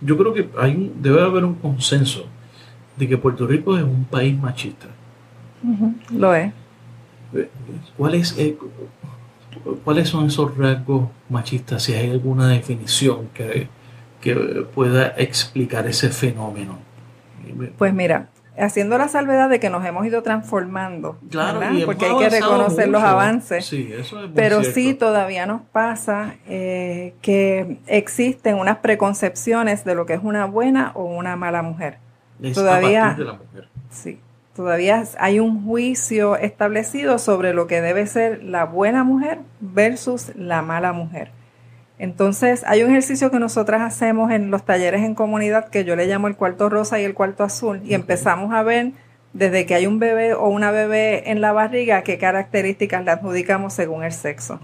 [0.00, 2.26] yo creo que hay, debe haber un consenso
[2.96, 4.86] de que Puerto Rico es un país machista.
[6.10, 6.52] lo es.
[7.34, 7.48] Eh,
[7.96, 8.36] ¿Cuál es,
[9.84, 11.82] ¿Cuáles son esos rasgos machistas?
[11.82, 13.68] Si hay alguna definición que,
[14.74, 16.78] pueda explicar ese fenómeno.
[17.76, 22.30] Pues mira, haciendo la salvedad de que nos hemos ido transformando, claro, porque hay que
[22.30, 23.74] reconocer los avances,
[24.34, 30.46] pero sí todavía nos pasa eh, que existen unas preconcepciones de lo que es una
[30.46, 31.98] buena o una mala mujer.
[32.54, 33.68] todavía, de la mujer.
[33.90, 34.20] Sí,
[34.54, 40.62] Todavía hay un juicio establecido sobre lo que debe ser la buena mujer versus la
[40.62, 41.32] mala mujer.
[41.98, 46.06] Entonces, hay un ejercicio que nosotras hacemos en los talleres en comunidad que yo le
[46.06, 48.92] llamo el cuarto rosa y el cuarto azul y empezamos a ver
[49.32, 53.74] desde que hay un bebé o una bebé en la barriga qué características le adjudicamos
[53.74, 54.58] según el sexo.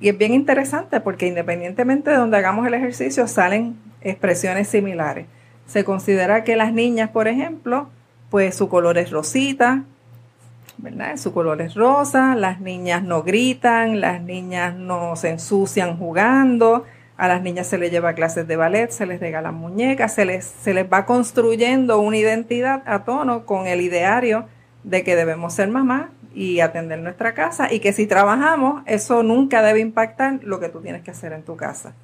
[0.00, 5.26] Y es bien interesante porque independientemente de donde hagamos el ejercicio salen expresiones similares.
[5.66, 7.88] Se considera que las niñas, por ejemplo,
[8.30, 9.84] pues su color es rosita,
[10.78, 11.16] ¿verdad?
[11.16, 16.84] Su color es rosa, las niñas no gritan, las niñas no se ensucian jugando,
[17.16, 20.44] a las niñas se les lleva clases de ballet, se les regalan muñecas, se les,
[20.44, 24.46] se les va construyendo una identidad a tono con el ideario
[24.84, 29.62] de que debemos ser mamá y atender nuestra casa y que si trabajamos eso nunca
[29.62, 31.94] debe impactar lo que tú tienes que hacer en tu casa.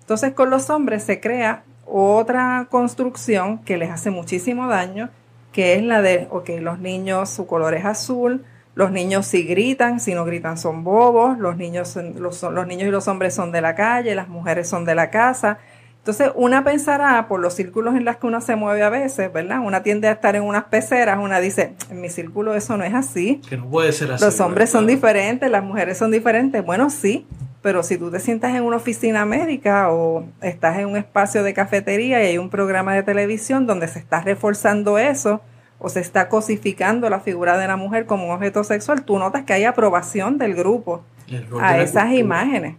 [0.00, 5.10] Entonces con los hombres se crea otra construcción que les hace muchísimo daño
[5.52, 10.00] que es la de, ok, los niños, su color es azul, los niños si gritan,
[10.00, 13.60] si no gritan son bobos, los niños, los, los niños y los hombres son de
[13.60, 15.58] la calle, las mujeres son de la casa.
[15.98, 19.60] Entonces, una pensará por los círculos en los que uno se mueve a veces, ¿verdad?
[19.60, 22.94] Una tiende a estar en unas peceras, una dice, en mi círculo eso no es
[22.94, 23.42] así.
[23.46, 24.24] Que no puede ser así.
[24.24, 26.64] Los hombres son diferentes, las mujeres son diferentes.
[26.64, 27.26] Bueno, sí,
[27.62, 31.52] pero si tú te sientas en una oficina médica o estás en un espacio de
[31.52, 35.42] cafetería y hay un programa de televisión donde se está reforzando eso
[35.78, 39.44] o se está cosificando la figura de la mujer como un objeto sexual, tú notas
[39.44, 41.02] que hay aprobación del grupo
[41.60, 42.76] a esas imágenes.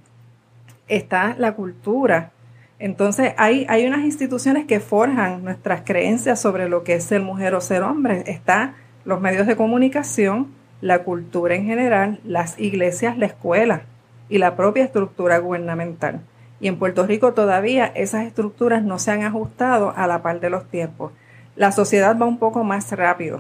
[0.88, 2.32] Está la cultura.
[2.80, 7.54] Entonces hay, hay unas instituciones que forjan nuestras creencias sobre lo que es ser mujer
[7.54, 8.24] o ser hombre.
[8.26, 8.74] Está
[9.06, 10.48] los medios de comunicación,
[10.80, 13.84] la cultura en general, las iglesias, la escuela
[14.32, 16.22] y la propia estructura gubernamental.
[16.62, 20.50] Y en Puerto Rico todavía esas estructuras no se han ajustado a la par de
[20.50, 21.12] los tiempos.
[21.58, 23.40] La sociedad va un poco más rápido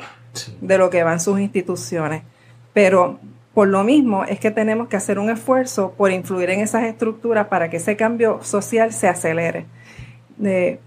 [0.60, 2.24] de lo que van sus instituciones,
[2.74, 3.20] pero
[3.54, 7.48] por lo mismo es que tenemos que hacer un esfuerzo por influir en esas estructuras
[7.48, 9.66] para que ese cambio social se acelere.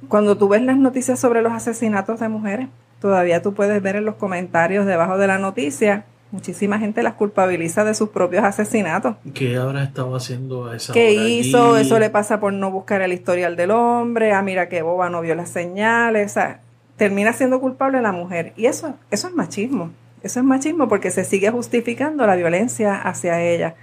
[0.08, 2.68] cuando tú ves las noticias sobre los asesinatos de mujeres,
[3.00, 6.04] todavía tú puedes ver en los comentarios debajo de la noticia,
[6.34, 9.16] muchísima gente las culpabiliza de sus propios asesinatos.
[9.32, 11.76] ¿Qué habrá estado haciendo a esa ¿Qué hizo?
[11.78, 14.32] Eso le pasa por no buscar el historial del hombre.
[14.32, 16.32] Ah, mira qué boba, no vio las señales.
[16.32, 16.60] O sea,
[16.96, 18.52] termina siendo culpable la mujer.
[18.56, 19.90] Y eso, eso es machismo.
[20.22, 23.76] Eso es machismo porque se sigue justificando la violencia hacia ella.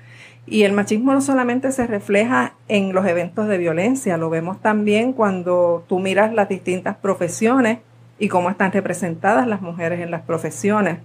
[0.46, 5.14] Y el machismo no solamente se refleja en los eventos de violencia, lo vemos también
[5.14, 7.78] cuando tú miras las distintas profesiones
[8.18, 10.98] y cómo están representadas las mujeres en las profesiones.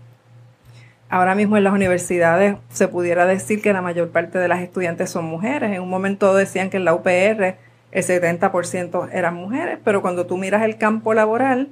[1.08, 5.08] Ahora mismo en las universidades se pudiera decir que la mayor parte de las estudiantes
[5.08, 5.72] son mujeres.
[5.72, 7.56] En un momento decían que en la UPR
[7.92, 11.68] el 70% eran mujeres, pero cuando tú miras el campo laboral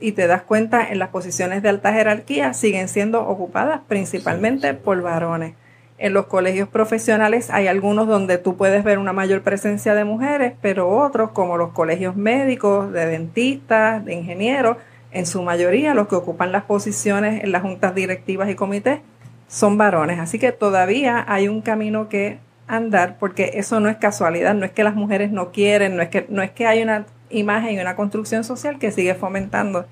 [0.00, 5.00] y te das cuenta en las posiciones de alta jerarquía siguen siendo ocupadas principalmente por
[5.02, 5.54] varones.
[5.96, 10.54] En los colegios profesionales hay algunos donde tú puedes ver una mayor presencia de mujeres,
[10.60, 14.78] pero otros, como los colegios médicos, de dentistas, de ingenieros,
[15.14, 19.00] en su mayoría los que ocupan las posiciones en las juntas directivas y comités
[19.48, 20.18] son varones.
[20.18, 24.72] Así que todavía hay un camino que andar porque eso no es casualidad, no es
[24.72, 27.80] que las mujeres no quieren, no es que, no es que hay una imagen y
[27.80, 29.86] una construcción social que sigue fomentando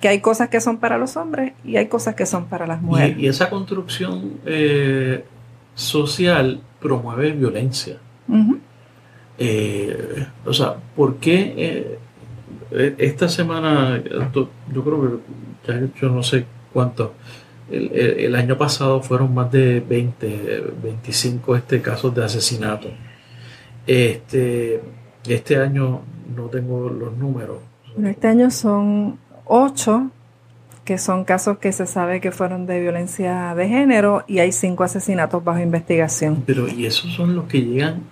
[0.00, 2.82] que hay cosas que son para los hombres y hay cosas que son para las
[2.82, 3.16] mujeres.
[3.18, 5.24] Y, esa construcción eh,
[5.74, 7.96] social promueve violencia.
[9.38, 11.98] Eh, o sea, ¿por qué eh,
[12.98, 14.02] esta semana,
[14.72, 15.20] yo creo
[15.64, 17.10] que yo no sé cuántos,
[17.70, 22.88] el, año pasado fueron más de 20, 25 este, casos de asesinato.
[23.86, 24.80] Este,
[25.26, 26.02] este año
[26.34, 27.58] no tengo los números.
[28.04, 30.10] este año son 8
[30.84, 34.84] que son casos que se sabe que fueron de violencia de género y hay cinco
[34.84, 36.42] asesinatos bajo investigación.
[36.46, 38.02] Pero y esos son los que llegan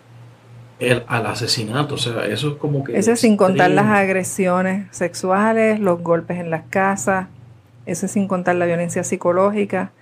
[1.07, 2.97] al asesinato, o sea, eso es como que...
[2.97, 7.27] Eso es sin contar las agresiones sexuales, los golpes en las casas,
[7.87, 9.92] eso es sin contar la violencia psicológica.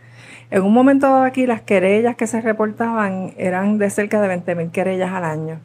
[0.50, 4.70] En un momento dado aquí las querellas que se reportaban eran de cerca de 20.000
[4.70, 5.60] querellas al año.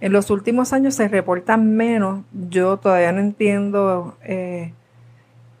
[0.00, 4.16] En los últimos años se reportan menos, yo todavía no entiendo...
[4.24, 4.72] Eh,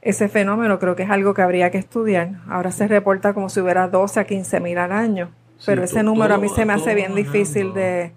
[0.00, 2.40] ese fenómeno creo que es algo que habría que estudiar.
[2.48, 5.30] Ahora se reporta como si hubiera 12 a 15 mil al año,
[5.66, 8.12] pero ese número a mí se me hace bien difícil de...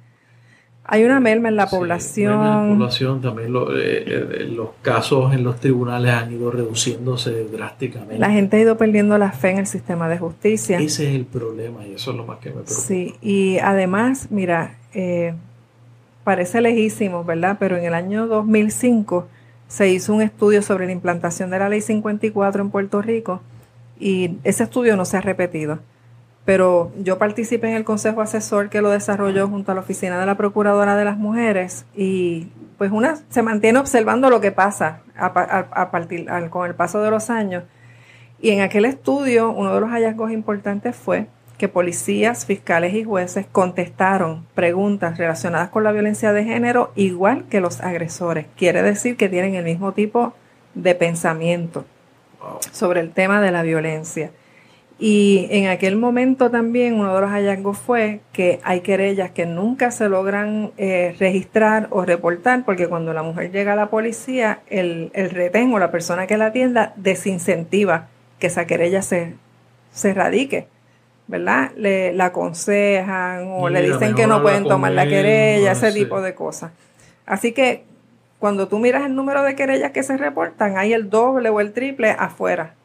[0.93, 2.33] Hay una merma en la población.
[2.33, 8.17] en la población también eh, eh, los casos en los tribunales han ido reduciéndose drásticamente.
[8.19, 10.79] La gente ha ido perdiendo la fe en el sistema de justicia.
[10.79, 12.75] Ese es el problema y eso es lo más que me preocupa.
[12.75, 15.33] Sí, y además, mira, eh,
[16.25, 17.55] parece lejísimo, ¿verdad?
[17.57, 19.29] Pero en el año 2005
[19.69, 23.41] se hizo un estudio sobre la implantación de la ley 54 en Puerto Rico
[23.97, 25.79] y ese estudio no se ha repetido.
[26.45, 30.25] Pero yo participé en el consejo asesor que lo desarrolló junto a la oficina de
[30.25, 35.91] la Procuradora de las Mujeres y pues una se mantiene observando lo que pasa a,
[35.91, 37.63] partir, con el paso de los años.
[38.41, 41.27] Y en aquel estudio uno de los hallazgos importantes fue
[41.59, 47.61] que policías, fiscales y jueces contestaron preguntas relacionadas con la violencia de género igual que
[47.61, 48.47] los agresores.
[48.57, 50.33] Quiere decir que tienen el mismo tipo
[50.73, 51.85] de pensamiento
[52.71, 54.31] sobre el tema de la violencia.
[55.03, 59.89] Y en aquel momento también uno de los hallazgos fue que hay querellas que nunca
[59.89, 65.09] se logran eh, registrar o reportar porque cuando la mujer llega a la policía, el,
[65.15, 69.33] el retén o la persona que la atienda desincentiva que esa querella se,
[69.91, 70.67] se radique.
[71.25, 71.71] ¿verdad?
[71.77, 76.35] Le la aconsejan o le dicen que no pueden tomar la querella, ese tipo de
[76.35, 76.73] cosas.
[77.25, 77.85] Así que
[78.37, 81.73] cuando tú miras el número de querellas que se reportan, hay el doble o el
[81.73, 82.75] triple afuera.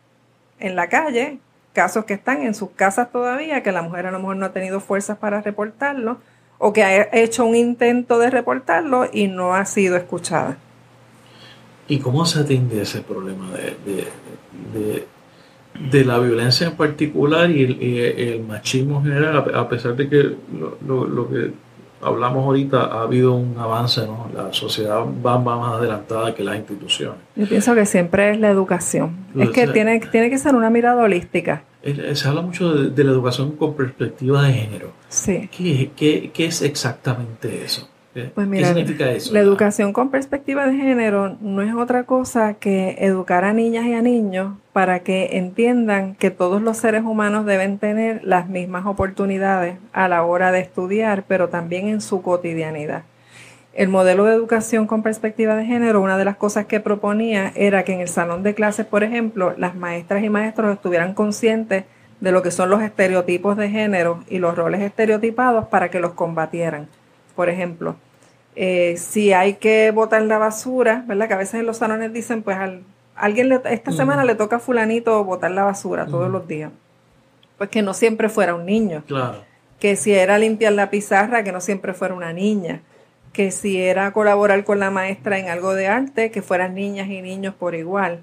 [0.61, 1.41] En la calle,
[1.77, 4.53] casos que están en sus casas todavía, que la mujer a lo mejor no ha
[4.53, 6.17] tenido fuerzas para reportarlo,
[6.59, 10.57] o que ha hecho un intento de reportarlo y no ha sido escuchada.
[11.87, 15.07] ¿Y cómo se atiende ese problema de
[15.79, 20.35] de la violencia en particular y el, machismo en general, a pesar de que
[20.87, 21.53] lo, que
[22.07, 24.31] hablamos ahorita, ha habido un avance, ¿no?
[24.35, 27.19] La sociedad va, más adelantada que las instituciones.
[27.35, 29.17] Yo pienso que siempre es la educación.
[29.39, 31.65] es que tiene, tiene que ser una mirada holística.
[32.15, 34.93] Se habla mucho de, la educación con perspectiva de género.
[35.09, 35.49] Sí.
[35.53, 37.89] qué es exactamente eso?
[38.35, 39.33] Pues mira, significa eso?
[39.33, 43.95] La educación con perspectiva de género no es otra cosa que educar a niñas y
[43.95, 49.79] a niños para que entiendan que todos los seres humanos deben tener las mismas oportunidades
[49.93, 53.03] a la hora de estudiar, pero también en su cotidianidad.
[53.73, 57.85] El modelo de educación con perspectiva de género, una de las cosas que proponía era
[57.85, 61.85] que en el salón de clases, por ejemplo, las maestras y maestros estuvieran conscientes
[62.21, 66.13] de lo que son los estereotipos de género y los roles estereotipados para que los
[66.13, 66.89] combatieran.
[67.35, 67.97] Por ejemplo,
[68.57, 71.29] eh, si hay que botar la basura, ¿verdad?
[71.29, 72.83] Que a veces en los salones dicen, pues al,
[73.15, 76.73] alguien esta semana le toca a fulanito botar la basura todos los días.
[77.59, 79.03] Pues que no siempre fuera un niño.
[79.07, 79.45] Claro.
[79.79, 82.81] Que si era limpiar la pizarra, que no siempre fuera una niña.
[83.35, 87.21] Que si era colaborar con la maestra en algo de arte, que fueran niñas y
[87.21, 88.21] niños por igual.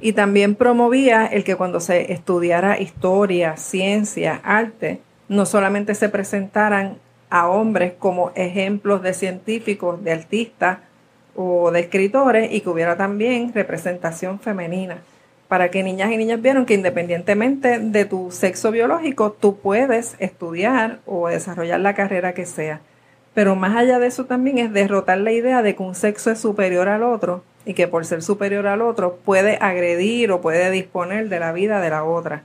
[0.00, 6.98] Y también promovía el que cuando se estudiara historia, ciencia, arte, no solamente se presentaran
[7.30, 10.78] a hombres como ejemplos de científicos, de artistas
[11.34, 14.98] o de escritores y que hubiera también representación femenina
[15.50, 21.00] para que niñas y niños vieran que independientemente de tu sexo biológico, tú puedes estudiar
[21.06, 22.80] o desarrollar la carrera que sea.
[23.34, 26.38] Pero más allá de eso también es derrotar la idea de que un sexo es
[26.38, 31.28] superior al otro y que por ser superior al otro puede agredir o puede disponer
[31.28, 32.44] de la vida de la otra.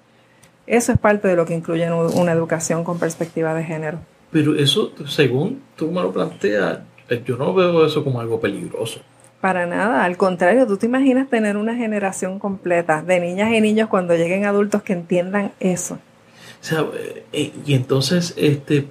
[0.65, 3.99] Eso es parte de lo que incluye una educación con perspectiva de género.
[4.35, 8.99] Pero eso, según tú me lo planteas, eh, yo no veo eso como algo peligroso.
[9.39, 13.87] Para nada, al contrario, tú te imaginas tener una generación completa de niñas y niños
[13.87, 15.93] cuando lleguen adultos que entiendan eso.
[15.93, 15.99] O
[16.59, 18.87] sea, eh, eh, y entonces, este,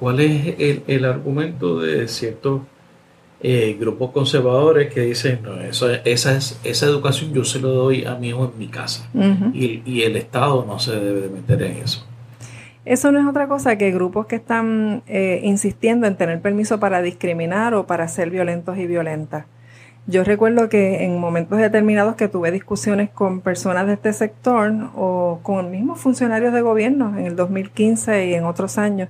[0.00, 0.56] ¿cuál es
[0.88, 2.62] el, argumento de ciertos
[3.78, 8.16] grupos conservadores que dicen, no, eso, esa, es, esa educación yo se lo doy a
[8.16, 9.08] mi hijo en mi casa
[9.54, 12.09] y, y el Estado no se debe de meter en eso?
[12.90, 17.02] Eso no es otra cosa que grupos que están eh, insistiendo en tener permiso para
[17.02, 19.44] discriminar o para ser violentos y violentas.
[20.08, 25.38] Yo recuerdo que en momentos determinados que tuve discusiones con personas de este sector o
[25.44, 29.08] con mismos funcionarios de gobierno en el 2015 y en otros años,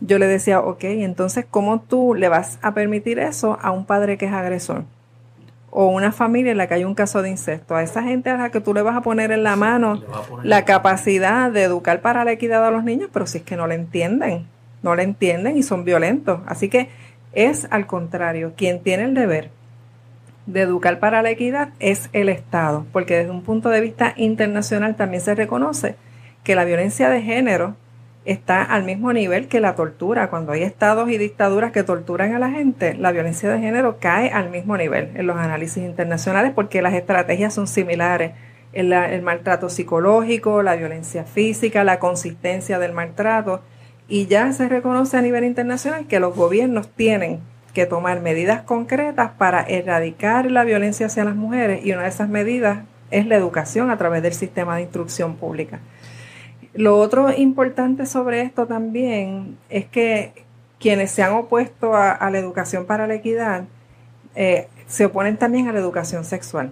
[0.00, 4.16] yo le decía, ok, entonces, ¿cómo tú le vas a permitir eso a un padre
[4.16, 4.84] que es agresor?
[5.70, 8.36] O una familia en la que hay un caso de incesto, a esa gente a
[8.36, 10.02] la que tú le vas a poner en la mano
[10.42, 13.66] la capacidad de educar para la equidad a los niños, pero si es que no
[13.66, 14.46] le entienden,
[14.82, 16.40] no le entienden y son violentos.
[16.46, 16.88] Así que
[17.32, 19.50] es al contrario, quien tiene el deber
[20.46, 24.96] de educar para la equidad es el Estado, porque desde un punto de vista internacional
[24.96, 25.96] también se reconoce
[26.42, 27.76] que la violencia de género
[28.28, 30.28] está al mismo nivel que la tortura.
[30.28, 34.30] Cuando hay estados y dictaduras que torturan a la gente, la violencia de género cae
[34.30, 38.32] al mismo nivel en los análisis internacionales porque las estrategias son similares.
[38.74, 43.62] El, maltrato psicológico, la violencia física, la consistencia del maltrato.
[44.08, 47.40] Y ya se reconoce a nivel internacional que los gobiernos tienen
[47.72, 52.28] que tomar medidas concretas para erradicar la violencia hacia las mujeres y una de esas
[52.28, 55.80] medidas es la educación a través del sistema de instrucción pública.
[56.78, 60.32] Lo otro importante sobre esto también es que
[60.78, 63.64] quienes se han opuesto a, la educación para la equidad
[64.36, 66.70] eh, se oponen también a la educación sexual.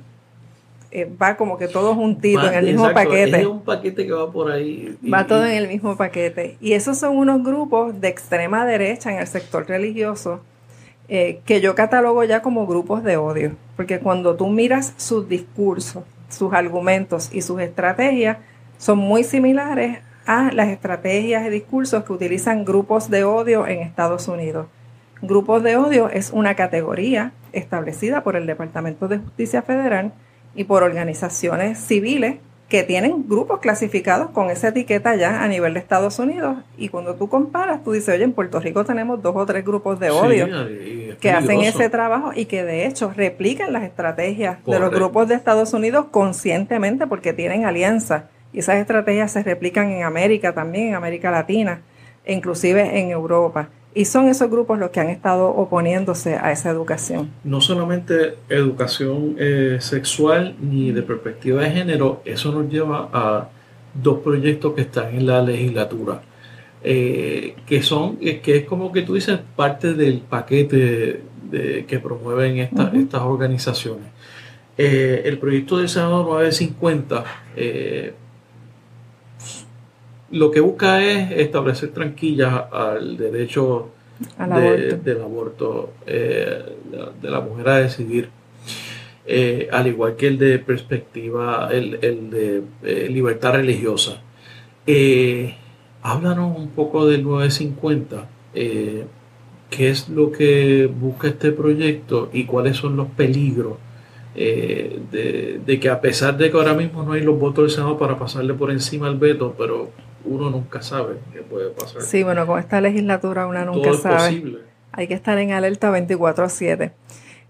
[0.92, 3.40] Eh, va como que todo juntito en el mismo paquete.
[3.40, 4.96] Es un paquete que va por ahí.
[5.12, 6.56] va todo en el mismo paquete.
[6.60, 10.40] Y esos son unos grupos de extrema derecha en el sector religioso
[11.08, 13.56] eh, que yo catalogo ya como grupos de odio.
[13.74, 18.38] Porque cuando tú miras sus discursos, sus argumentos y sus estrategias,
[18.78, 24.28] son muy similares a las estrategias y discursos que utilizan grupos de odio en Estados
[24.28, 24.66] Unidos.
[25.22, 30.12] Grupos de odio es una categoría establecida por el Departamento de Justicia Federal
[30.54, 32.36] y por organizaciones civiles
[32.68, 36.56] que tienen grupos clasificados con esa etiqueta ya a nivel de Estados Unidos.
[36.76, 40.00] Y cuando tú comparas, tú dices, oye, en Puerto Rico tenemos dos o tres grupos
[40.00, 40.48] de odio
[41.20, 45.36] que hacen ese trabajo y que de hecho replican las estrategias de los grupos de
[45.36, 48.24] Estados Unidos conscientemente porque tienen alianzas
[48.56, 51.82] y esas estrategias se replican en América también, en América Latina,
[52.24, 53.68] e inclusive en Europa.
[53.94, 57.30] Y son esos grupos los que han estado oponiéndose a esa educación.
[57.44, 63.50] No solamente educación eh, sexual ni de perspectiva de género, eso nos lleva a
[63.92, 66.22] dos proyectos que están en la legislatura,
[66.82, 71.98] eh, que son, eh, que es como que tú dices, parte del paquete de, que
[71.98, 74.06] promueven estas organizaciones.
[74.78, 77.24] el proyecto de Senado 950
[80.30, 83.90] lo que busca es establecer tranquillas al derecho
[84.38, 86.64] del aborto, eh,
[87.20, 88.30] de, la mujer a decidir,
[89.26, 94.22] eh, al igual que el de perspectiva, el, de eh, libertad religiosa.
[96.02, 98.28] háblanos un poco del 950.
[99.68, 103.74] ¿Qué es lo que busca este proyecto y cuáles son los peligros
[104.34, 107.98] de, de, que a pesar de que ahora mismo no hay los votos del Senado
[107.98, 109.90] para pasarle por encima al veto, pero
[110.26, 112.02] uno nunca sabe qué puede pasar.
[112.02, 114.58] Sí, bueno, con esta legislatura uno nunca sabe.
[114.92, 116.92] Hay que estar en alerta 24/7.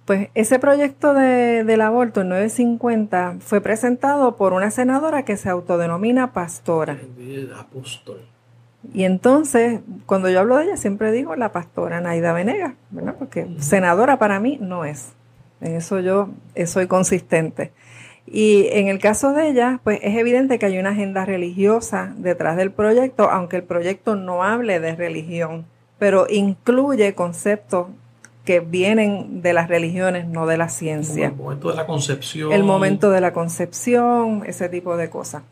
[0.05, 5.49] Pues ese proyecto de, del aborto, el 950, fue presentado por una senadora que se
[5.49, 6.99] autodenomina pastora.
[7.59, 8.21] Apóstol.
[8.95, 13.17] Y entonces, cuando yo hablo de ella, siempre digo la pastora Naida Venegas, ¿verdad?
[13.19, 15.13] Porque senadora para mí no es.
[15.61, 16.31] En eso yo
[16.67, 17.73] soy consistente.
[18.27, 22.57] Y en el caso de ella, pues es evidente que hay una agenda religiosa detrás
[22.57, 25.67] del proyecto, aunque el proyecto no hable de religión,
[25.99, 27.87] pero incluye conceptos
[28.45, 31.27] que vienen de las religiones, no de la ciencia.
[31.27, 32.53] el momento de la concepción.
[32.53, 35.43] El momento de la concepción, ese tipo de cosas.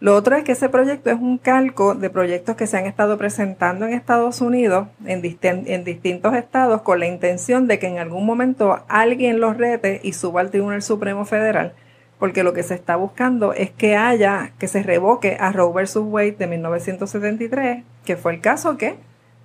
[0.00, 3.18] Lo otro es que ese proyecto es un calco de proyectos que se han estado
[3.18, 8.26] presentando en Estados Unidos, en, en, distintos estados, con la intención de que en algún
[8.26, 11.74] momento alguien los rete y suba al Tribunal Supremo Federal
[12.22, 16.04] porque lo que se está buscando es que haya, que se revoque a Roe versus
[16.06, 18.94] Wade de 1973, que fue el caso que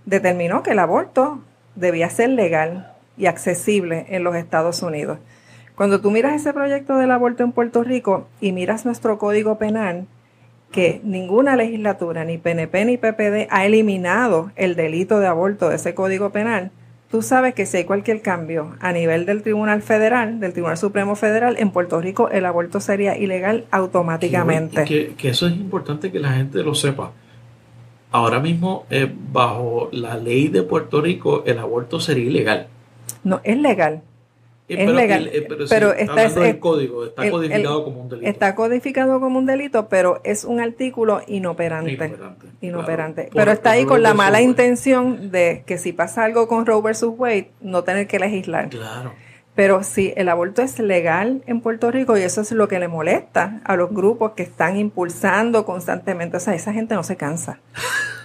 [0.06, 1.42] determinó que el aborto
[1.74, 5.18] debía ser legal y accesible en los Estados Unidos.
[5.76, 10.06] Cuando tú miras ese proyecto del aborto en Puerto Rico y miras nuestro código penal,
[10.72, 15.96] que ninguna legislatura, ni PNP ni PPD, ha eliminado el delito de aborto de ese
[15.96, 16.70] código penal,
[17.10, 21.16] Tú sabes que si hay cualquier cambio a nivel del Tribunal Federal, del Tribunal Supremo
[21.16, 24.84] Federal, en Puerto Rico el aborto sería ilegal automáticamente.
[24.84, 27.14] Que, eso es importante que la gente lo sepa.
[28.12, 32.68] Ahora mismo, eh, bajo la ley de Puerto Rico, el aborto sería ilegal.
[33.24, 34.02] No, es legal
[34.68, 38.30] es legal, eh, pero, está, el código, está codificado como un delito.
[38.30, 42.14] Está codificado como un delito, pero es un artículo inoperante.
[42.60, 43.30] Inoperante.
[43.34, 47.14] pero está ahí con la mala intención de que si pasa algo con Roe versus
[47.18, 48.70] Wade, no tener que legislar.
[48.70, 49.14] Claro.
[49.56, 52.88] Pero si el aborto es legal en Puerto Rico y eso es lo que le
[52.88, 57.60] molesta a los grupos que están impulsando constantemente, o sea, esa gente no se cansa.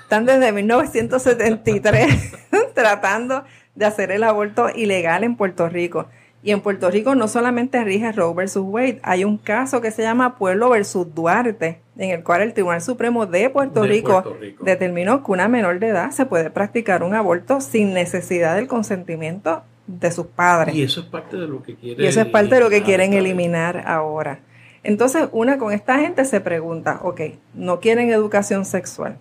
[0.03, 2.33] Están desde 1973
[2.75, 6.09] tratando de hacer el aborto ilegal en Puerto Rico.
[6.45, 10.03] Y en Puerto Rico no solamente rige Roe versus Wade, hay un caso que se
[10.03, 15.31] llama Pueblo versus Duarte, en el cual el Tribunal Supremo de Puerto, Rico, determinó que
[15.31, 20.27] una menor de edad se puede practicar un aborto sin necesidad del consentimiento de sus
[20.27, 20.75] padres.
[20.75, 22.05] Y eso es parte de lo que quieren.
[22.05, 24.41] Y eso es parte de lo que quieren eliminar ahora.
[24.83, 27.21] Entonces, una con esta gente se pregunta, ok,
[27.55, 29.17] no quieren educación sexual,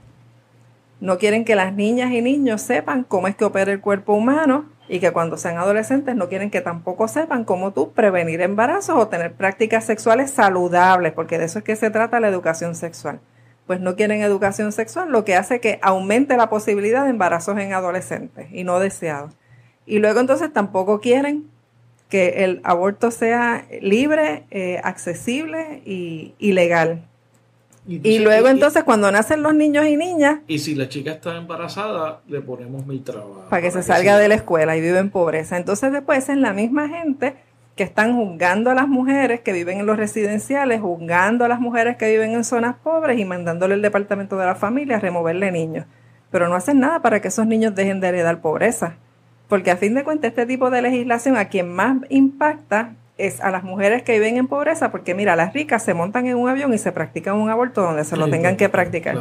[0.99, 4.65] no quieren que las niñas y niños sepan cómo es que opera el cuerpo humano,
[4.91, 9.07] y que cuando sean adolescentes no quieren que tampoco sepan cómo tú prevenir embarazos o
[9.07, 13.21] tener prácticas sexuales saludables, porque de eso es que se trata la educación sexual.
[13.67, 17.71] Pues no quieren educación sexual, lo que hace que aumente la posibilidad de embarazos en
[17.71, 19.33] adolescentes y no deseados.
[19.85, 21.49] Y luego entonces tampoco quieren
[22.09, 27.07] que el aborto sea libre, eh, accesible y, y legal.
[27.87, 30.39] Y, luego entonces cuando nacen los niños y niñas...
[30.47, 33.45] Y si la chica está embarazada, le ponemos mil trabajos.
[33.49, 35.57] Para que se salga de la escuela y vive en pobreza.
[35.57, 37.35] Entonces después es la misma gente
[37.75, 41.97] que están juzgando a las mujeres que viven en los residenciales, juzgando a las mujeres
[41.97, 45.85] que viven en zonas pobres y mandándole al departamento de la familia a removerle niños.
[46.29, 48.97] Pero no hacen nada para que esos niños dejen de heredar pobreza.
[49.47, 52.93] Porque a fin de cuentas este tipo de legislación a quien más impacta
[53.27, 56.35] es a las mujeres que viven en pobreza, porque mira, las ricas se montan en
[56.35, 59.17] un avión y se practican un aborto donde se lo tengan que practicar.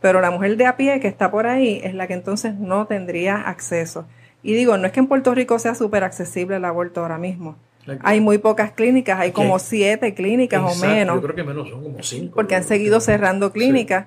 [0.00, 2.86] Pero la mujer de a pie que está por ahí es la que entonces no
[2.86, 4.06] tendría acceso.
[4.42, 7.56] Y digo, no es que en Puerto Rico sea súper accesible el aborto ahora mismo.
[8.02, 11.16] Hay muy pocas clínicas, hay como siete clínicas o menos.
[11.16, 12.34] Yo creo que menos, son como cinco.
[12.34, 14.06] Porque han seguido cerrando clínicas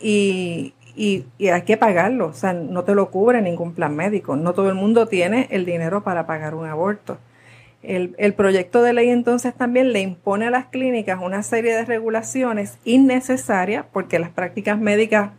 [0.00, 2.26] y, y, y, hay que pagarlo.
[2.26, 4.34] O sea, no te lo cubre ningún plan médico.
[4.34, 7.18] No todo el mundo tiene el dinero para pagar un aborto.
[7.82, 12.78] El, proyecto de ley entonces también le impone a las clínicas una serie de regulaciones
[12.84, 15.30] innecesarias porque las prácticas médicas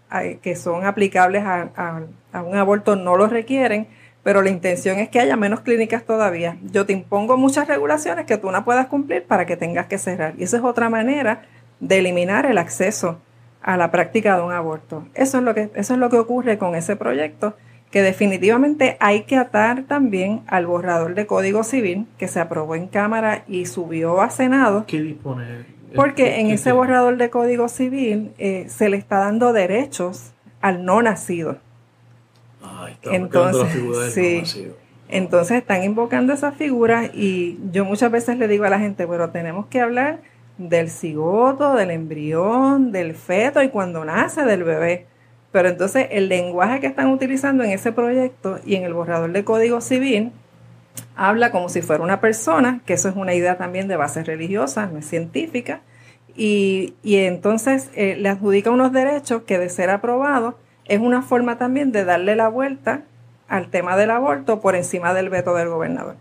[0.41, 2.01] que son aplicables a,
[2.33, 3.87] un aborto no lo requieren,
[4.23, 6.57] pero la intención es que haya menos clínicas todavía.
[6.63, 10.33] Yo te impongo muchas regulaciones que tú no puedas cumplir para que tengas que cerrar.
[10.37, 11.43] Y esa es otra manera
[11.79, 13.21] de eliminar el acceso
[13.61, 15.07] a la práctica de un aborto.
[15.13, 17.55] Eso es lo que, eso es lo que ocurre con ese proyecto
[17.93, 22.87] que definitivamente hay que atar también al borrador de Código Civil que se aprobó en
[22.87, 24.85] Cámara y subió a Senado.
[24.87, 25.43] ¿Qué dispone?
[25.93, 31.03] Porque en ese borrador de Código Civil eh, se le está dando derechos al no
[31.03, 31.59] nacido.
[33.03, 34.71] entonces, sí,
[35.07, 39.29] entonces están invocando esa figura y yo muchas veces le digo a la gente, pero
[39.29, 40.21] tenemos que hablar
[40.57, 45.12] del cigoto, del embrión, del feto y cuando nace del bebé.
[45.53, 49.43] Pero entonces el lenguaje que están utilizando en ese proyecto y en el borrador de
[49.43, 50.31] código civil
[51.15, 54.87] habla como si fuera una persona, que eso es una idea también de base religiosa,
[54.87, 55.81] no es científica,
[56.35, 61.91] y, entonces eh, le adjudica unos derechos que de ser aprobado es una forma también
[61.91, 63.03] de darle la vuelta
[63.47, 66.15] al tema del aborto por encima del veto del gobernador.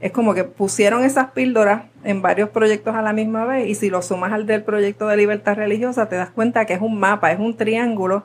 [0.00, 3.90] Es como que pusieron esas píldoras en varios proyectos a la misma vez y si
[3.90, 7.30] lo sumas al del proyecto de libertad religiosa te das cuenta que es un mapa,
[7.30, 8.24] es un triángulo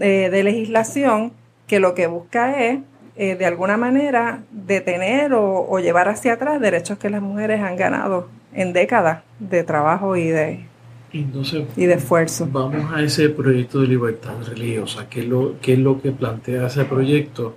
[0.00, 1.32] eh, de legislación
[1.66, 2.80] que lo que busca es
[3.16, 7.76] eh, de alguna manera detener o, o llevar hacia atrás derechos que las mujeres han
[7.76, 10.66] ganado en décadas de trabajo y de,
[11.12, 12.48] y de esfuerzo.
[12.50, 15.08] Vamos a ese proyecto de libertad religiosa.
[15.08, 17.56] ¿Qué es lo, qué es lo que plantea ese proyecto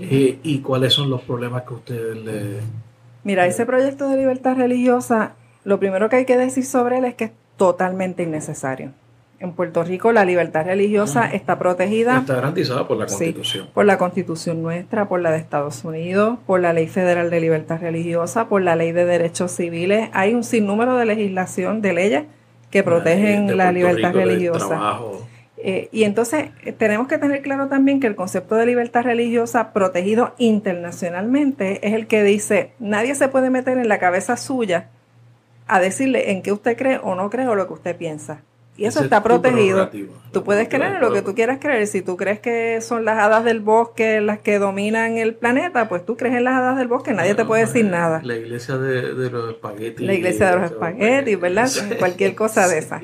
[0.00, 2.60] eh, y cuáles son los problemas que ustedes le...
[3.24, 7.14] Mira, ese proyecto de libertad religiosa, lo primero que hay que decir sobre él es
[7.14, 8.92] que es totalmente innecesario.
[9.40, 12.18] En Puerto Rico la libertad religiosa está protegida.
[12.18, 13.68] Está garantizada por la Constitución.
[13.74, 17.80] por la Constitución nuestra, por la de Estados Unidos, por la Ley Federal de Libertad
[17.80, 20.08] Religiosa, por la Ley de Derechos Civiles.
[20.12, 22.24] Hay un sinnúmero de legislación, de leyes
[22.70, 24.98] que protegen la, libertad religiosa.
[25.56, 30.34] Eh, y entonces tenemos que tener claro también que el concepto de libertad religiosa protegido
[30.38, 34.90] internacionalmente es el que dice, nadie se puede meter en la cabeza suya
[35.66, 38.42] a decirle en qué usted cree o no cree o lo que usted piensa.
[38.76, 39.88] Y eso está protegido.
[40.32, 41.86] Tú puedes creer en lo que tú quieras creer.
[41.86, 46.04] Si tú crees que son las hadas del bosque las que dominan el planeta, pues
[46.04, 48.20] tú crees en las hadas del bosque, nadie te puede decir nada.
[48.24, 50.04] La iglesia de, los espaguetis.
[50.04, 51.68] La iglesia de los espaguetis, ¿verdad?
[51.98, 53.00] Cualquier cosa de esa.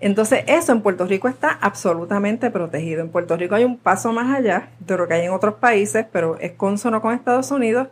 [0.00, 3.00] Entonces, eso en Puerto Rico está absolutamente protegido.
[3.00, 6.06] En Puerto Rico hay un paso más allá de lo que hay en otros países,
[6.10, 7.88] pero es consono con Estados Unidos,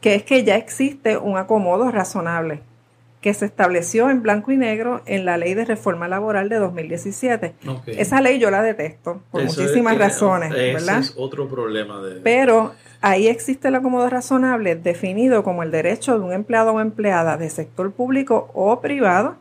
[0.00, 2.62] que es que ya existe un acomodo razonable
[3.20, 7.54] que se estableció en blanco y negro en la ley de reforma laboral de 2017.
[7.86, 11.00] Esa ley yo la detesto por muchísimas razones, ¿verdad?
[11.00, 12.20] es otro problema de...
[12.22, 17.36] Pero ahí existe el acomodo razonable definido como el derecho de un empleado o empleada
[17.36, 19.36] de sector público o privado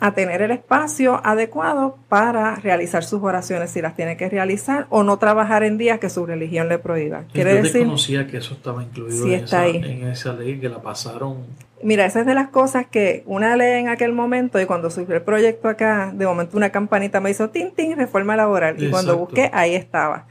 [0.00, 5.02] a tener el espacio adecuado para realizar sus oraciones si las tiene que realizar o
[5.02, 7.24] no trabajar en días que su religión le prohíba.
[7.32, 10.80] Quiere Yo decir, desconocía que eso estaba incluido en, esa, en, esa, ley que la
[10.80, 11.44] pasaron.
[11.82, 15.14] Mira, esa es de las cosas que una ley en aquel momento y cuando surgió
[15.14, 19.18] el proyecto acá, de momento una campanita me hizo tin tin reforma laboral y cuando
[19.18, 20.26] busqué ahí estaba.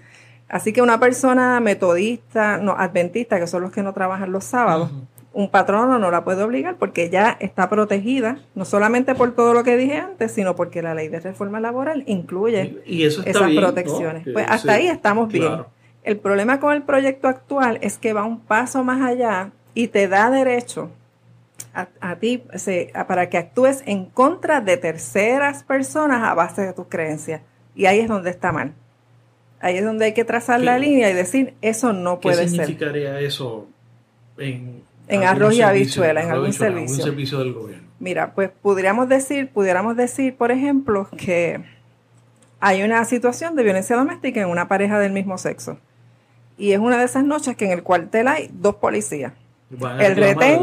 [0.47, 4.91] Así que una persona metodista, no adventista, que son los que no trabajan los sábados,
[5.31, 9.63] un patrono no la puede obligar porque ya está protegida, no solamente por todo lo
[9.63, 14.27] que dije antes, sino porque la ley de reforma laboral incluye esas protecciones.
[14.31, 15.63] Pues hasta ahí estamos bien.
[16.03, 20.07] El problema con el proyecto actual es que va un paso más allá y te
[20.07, 20.89] da derecho
[21.73, 22.43] a, ti
[23.07, 27.41] para que actúes en contra de terceras personas a base de tus creencias.
[27.75, 28.73] Y ahí es donde está mal.
[29.61, 32.45] Ahí es donde hay que trazar la línea y decir, eso no puede ser.
[32.45, 33.67] ¿Qué significaría eso
[34.37, 37.03] en, en arroz y habichuela, en algún servicio.
[37.03, 37.89] servicio del gobierno.
[37.99, 41.61] Mira, pues pudiéramos decir, pudiéramos decir, por ejemplo, que
[42.61, 45.77] hay una situación de violencia doméstica en una pareja del mismo sexo.
[46.57, 49.33] Y es una de esas noches que en el cuartel hay dos policías.
[49.99, 50.61] El retén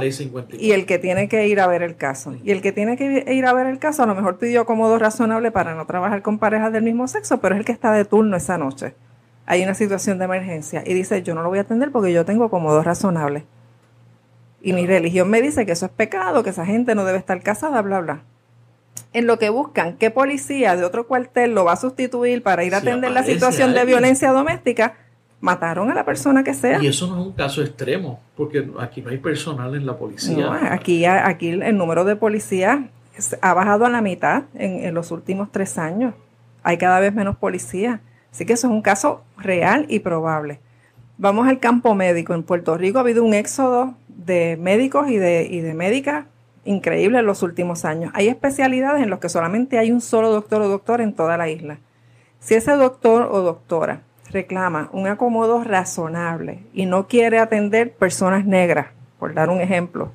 [0.58, 2.34] y el que tiene que ir a ver el caso.
[2.42, 4.98] Y el que tiene que ir a ver el caso a lo mejor pidió cómodo
[4.98, 8.04] razonable para no trabajar con parejas del mismo sexo, pero es el que está de
[8.04, 8.94] turno esa noche.
[9.46, 12.24] Hay una situación de emergencia y dice, yo no lo voy a atender porque yo
[12.24, 13.44] tengo cómodo razonable.
[14.60, 17.40] Y mi religión me dice que eso es pecado, que esa gente no debe estar
[17.42, 18.22] casada, bla, bla.
[19.12, 22.74] En lo que buscan, ¿qué policía de otro cuartel lo va a sustituir para ir
[22.74, 24.94] a atender la situación de violencia doméstica?
[25.40, 26.82] Mataron a la persona que sea.
[26.82, 30.72] Y eso no es un caso extremo, porque aquí no hay personal en la policía.
[30.72, 32.80] aquí, aquí el número de policías
[33.40, 36.14] ha bajado a la mitad en, en los últimos tres años.
[36.62, 38.00] Hay cada vez menos policías.
[38.32, 40.60] Así que eso es un caso real y probable.
[41.18, 42.34] Vamos al campo médico.
[42.34, 46.26] En Puerto Rico ha habido un éxodo de médicos y de, y de médicas
[46.64, 48.10] increíble en los últimos años.
[48.14, 51.48] Hay especialidades en las que solamente hay un solo doctor o doctor en toda la
[51.48, 51.78] isla.
[52.40, 58.88] Si ese doctor o doctora reclama un acomodo razonable y no quiere atender personas negras,
[59.18, 60.10] por dar un ejemplo,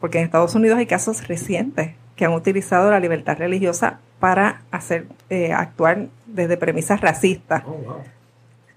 [0.00, 5.06] porque en Estados Unidos hay casos recientes que han utilizado la libertad religiosa para hacer
[5.30, 7.62] eh, actuar desde premisas racistas.
[7.66, 8.02] Oh,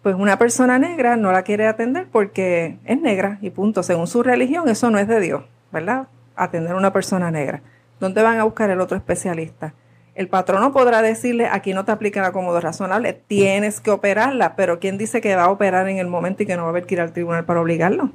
[0.07, 3.83] pues una persona negra no la quiere atender porque es negra y punto.
[3.83, 6.07] Según su religión, eso no es de Dios, ¿verdad?
[6.37, 7.61] Atender a una persona negra.
[7.99, 9.73] ¿Dónde van a buscar el otro especialista?
[10.15, 14.79] El patrono podrá decirle, aquí no te aplica el acomodo razonable, tienes que operarla, pero
[14.79, 16.85] ¿quién dice que va a operar en el momento y que no va a haber
[16.85, 18.09] que ir al tribunal para obligarlo?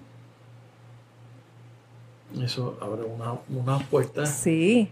[2.43, 4.25] Eso abre una, una puerta.
[4.25, 4.91] Sí.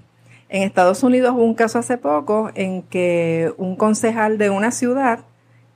[0.50, 5.20] En Estados Unidos hubo un caso hace poco en que un concejal de una ciudad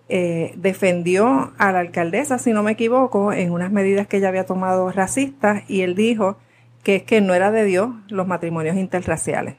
[0.08, 4.44] eh, defendió a la alcaldesa, si no me equivoco, en unas medidas que ella había
[4.44, 6.36] tomado racistas y él dijo
[6.82, 9.56] que es que no era de Dios los matrimonios interraciales.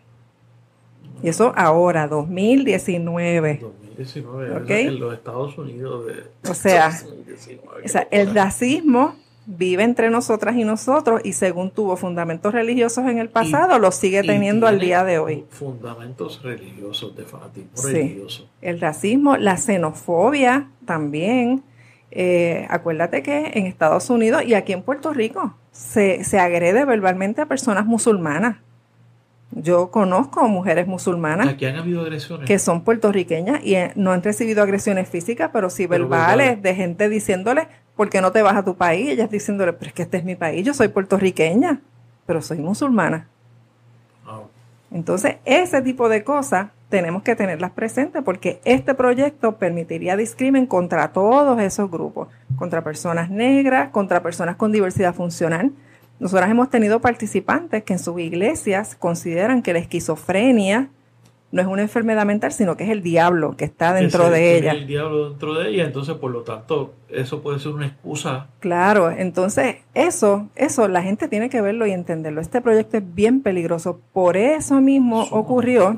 [1.23, 3.59] Y eso ahora, 2019.
[3.61, 6.05] 2019, en los Estados Unidos.
[6.05, 6.91] De, o sea,
[7.83, 9.15] o sea el racismo
[9.45, 14.23] vive entre nosotras y nosotros y según tuvo fundamentos religiosos en el pasado, lo sigue
[14.23, 15.45] teniendo al día de hoy.
[15.49, 18.49] Fundamentos religiosos, de fanatismo religioso.
[18.61, 21.63] El racismo, la xenofobia también.
[22.11, 27.41] Eh, acuérdate que en Estados Unidos y aquí en Puerto Rico se, se agrede verbalmente
[27.41, 28.57] a personas musulmanas.
[29.51, 32.47] Yo conozco mujeres musulmanas han habido agresiones.
[32.47, 37.07] que son puertorriqueñas y eh, no han recibido agresiones físicas, pero sí verbales, de gente
[37.07, 39.09] diciéndole, ¿por qué no te vas a tu país?
[39.09, 41.81] Ellas diciéndole, pero es que este es mi país, yo soy puertorriqueña,
[42.25, 43.27] pero soy musulmana.
[44.91, 51.11] Entonces, ese tipo de cosas tenemos que tenerlas presentes porque este proyecto permitiría discrimen contra
[51.11, 55.73] todos esos grupos, contra personas negras, contra personas con diversidad funcional,
[56.17, 60.89] nosotras hemos tenido participantes que en sus iglesias consideran que la esquizofrenia
[61.55, 64.73] no es una enfermedad mental, sino que es el diablo que está dentro de ella.
[64.73, 68.47] El diablo dentro de ella, entonces por lo tanto eso puede ser una excusa.
[68.59, 72.41] Claro, entonces eso, eso la gente tiene que verlo y entenderlo.
[72.41, 74.01] Este proyecto es bien peligroso.
[74.11, 75.97] Por eso mismo ocurrió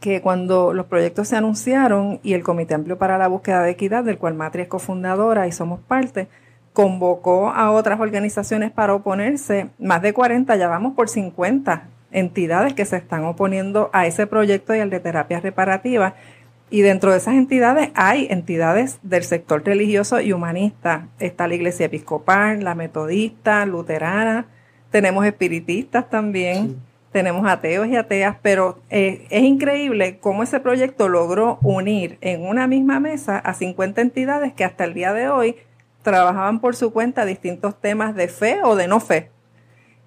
[0.00, 4.02] que cuando los proyectos se anunciaron y el Comité Amplio para la Búsqueda de Equidad,
[4.02, 6.26] del cual Matri es cofundadora y somos parte,
[6.72, 12.86] convocó a otras organizaciones para oponerse, más de 40, ya vamos por 50 entidades que
[12.86, 16.14] se están oponiendo a ese proyecto y al de terapia reparativa.
[16.70, 21.08] Y dentro de esas entidades hay entidades del sector religioso y humanista.
[21.18, 24.46] Está la Iglesia Episcopal, la Metodista, Luterana,
[24.94, 31.58] tenemos espiritistas también, tenemos ateos y ateas, pero eh, es increíble cómo ese proyecto logró
[31.62, 35.56] unir en una misma mesa a 50 entidades que hasta el día de hoy
[36.02, 39.32] trabajaban por su cuenta distintos temas de fe o de no fe.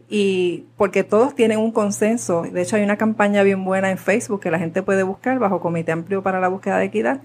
[0.10, 2.43] Y porque todos tienen un consenso.
[2.43, 5.60] De hecho, hay una campaña bien buena en Facebook que la gente puede buscar bajo
[5.60, 7.22] Comité Amplio para la Búsqueda de Equidad,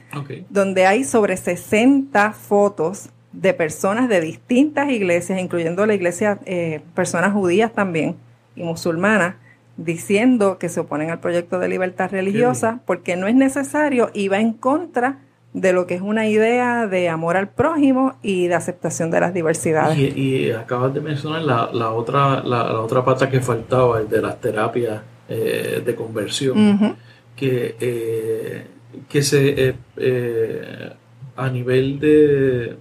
[0.51, 7.33] donde hay sobre 60 fotos de personas de distintas iglesias, incluyendo la iglesia, eh, personas
[7.33, 8.17] judías también
[8.57, 9.37] y musulmanas,
[9.77, 14.39] diciendo que se oponen al proyecto de libertad religiosa porque no es necesario y va
[14.39, 15.21] en contra
[15.53, 19.35] de lo que es una idea de amor al prójimo y de aceptación de las
[19.35, 19.99] diversidades.
[19.99, 24.41] Y, acabas de mencionar la, la otra, la, otra pata que faltaba, el de las
[24.41, 26.97] terapias eh, de conversión,
[27.37, 28.67] que, eh,
[29.09, 30.93] que se eh,
[31.37, 32.77] a nivel de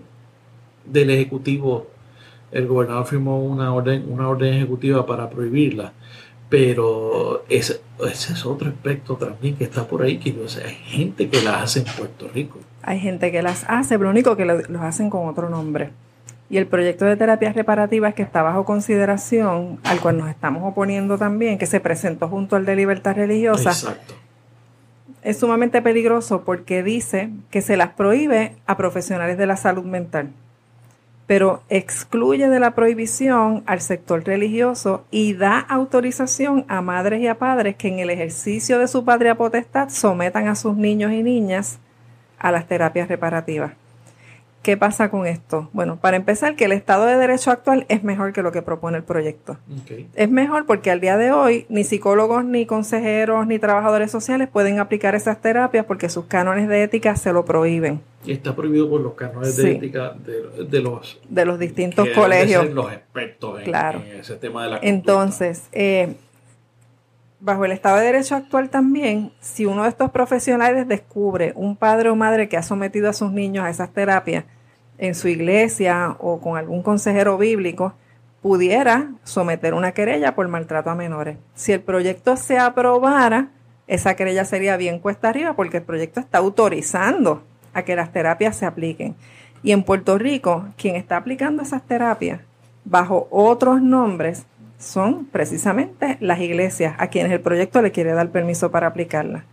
[0.85, 1.87] del ejecutivo,
[2.51, 5.93] el gobernador firmó una orden, una orden ejecutiva para prohibirla
[6.51, 10.73] pero ese, ese, es otro aspecto también que está por ahí, que o sea, hay
[10.73, 12.59] gente que las hace en Puerto Rico.
[12.83, 15.91] Hay gente que las hace, pero lo único que los hacen con otro nombre.
[16.49, 21.17] Y el proyecto de terapias reparativas que está bajo consideración, al cual nos estamos oponiendo
[21.17, 24.15] también, que se presentó junto al de libertad religiosa, Exacto.
[25.23, 30.31] es sumamente peligroso porque dice que se las prohíbe a profesionales de la salud mental
[31.31, 37.39] pero excluye de la prohibición al sector religioso y da autorización a madres y a
[37.39, 41.79] padres que en el ejercicio de su patria potestad sometan a sus niños y niñas
[42.37, 43.80] a las terapias reparativas.
[44.61, 45.69] ¿Qué pasa con esto?
[45.73, 48.97] Bueno, para empezar, que el Estado de Derecho actual es mejor que lo que propone
[48.97, 49.57] el proyecto.
[50.13, 54.79] Es mejor porque al día de hoy ni psicólogos, ni consejeros, ni trabajadores sociales pueden
[54.79, 58.01] aplicar esas terapias porque sus cánones de ética se lo prohíben.
[58.23, 61.19] Y está prohibido por los cánones de ética de, los...
[61.27, 62.69] De los distintos colegios.
[62.69, 63.73] los expertos en,
[64.19, 66.13] ese tema de la Entonces, eh,
[67.41, 72.09] bajo el Estado de Derecho actual también, si uno de estos profesionales descubre un padre
[72.09, 74.45] o madre que ha sometido a sus niños a esas terapias
[74.99, 77.95] en su iglesia o con algún consejero bíblico,
[78.43, 81.37] pudiera someter una querella por maltrato a menores.
[81.55, 83.49] Si el proyecto se aprobara,
[83.87, 88.55] esa querella sería bien cuesta arriba porque el proyecto está autorizando a que las terapias
[88.55, 89.15] se apliquen.
[89.63, 92.41] Y en Puerto Rico, quien está aplicando esas terapias
[92.85, 94.45] bajo otros nombres
[94.81, 99.45] son precisamente las iglesias a quienes el proyecto le quiere dar permiso para aplicarla.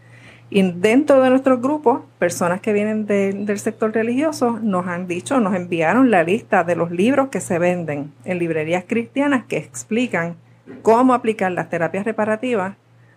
[0.50, 5.54] Y dentro de nuestros grupos, personas que vienen del sector religioso nos han dicho, nos
[5.54, 10.36] enviaron la lista de los libros que se venden en librerías cristianas que explican
[10.82, 12.76] cómo aplicar las terapias reparativas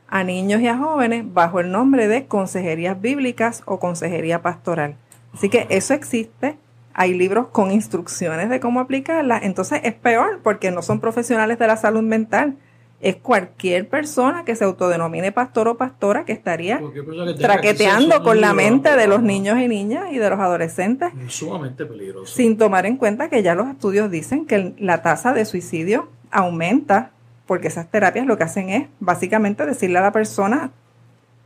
[0.09, 4.95] a niños y a jóvenes bajo el nombre de consejerías bíblicas o consejería pastoral.
[5.34, 6.57] Así que eso existe,
[6.94, 11.68] hay libros con instrucciones de cómo aplicarla, entonces es peor porque no son profesionales de
[11.68, 12.58] la salud mental,
[13.02, 16.80] es cualquier persona que se autodenomine pastor o pastora que estaría
[17.39, 21.12] traqueteando con la mente de los niños y niñas y de los adolescentes.
[21.28, 22.32] Sumamente peligroso.
[22.32, 27.12] Sin tomar en cuenta que ya los estudios dicen que la tasa de suicidio aumenta
[27.48, 30.72] porque esas terapias lo que hacen es básicamente decirle a la persona,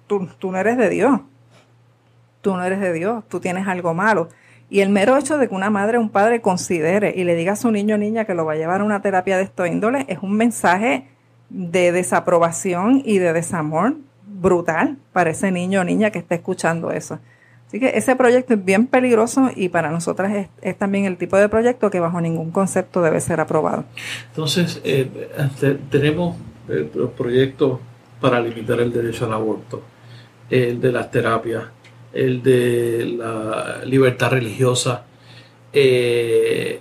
[0.07, 1.21] tú, tú no eres de Dios,
[2.41, 4.29] tú no eres de Dios, tú tienes algo malo.
[4.69, 7.53] Y el mero hecho de que una madre o un padre considere y le diga
[7.53, 9.67] a su niño o niña que lo va a llevar a una terapia de estos
[9.67, 11.07] índole es un mensaje
[11.49, 13.95] de desaprobación y de desamor
[14.25, 17.19] brutal para ese niño o niña que está escuchando eso.
[17.67, 21.49] Así que ese proyecto es bien peligroso y para nosotras es, también el tipo de
[21.49, 23.85] proyecto que bajo ningún concepto debe ser aprobado.
[24.29, 25.09] Entonces, eh,
[25.89, 26.37] tenemos
[26.69, 27.79] eh, los proyectos
[28.21, 29.81] para limitar el derecho al aborto,
[30.49, 31.63] el de las terapias,
[32.15, 35.03] el de la libertad religiosa.
[35.71, 36.79] Eh,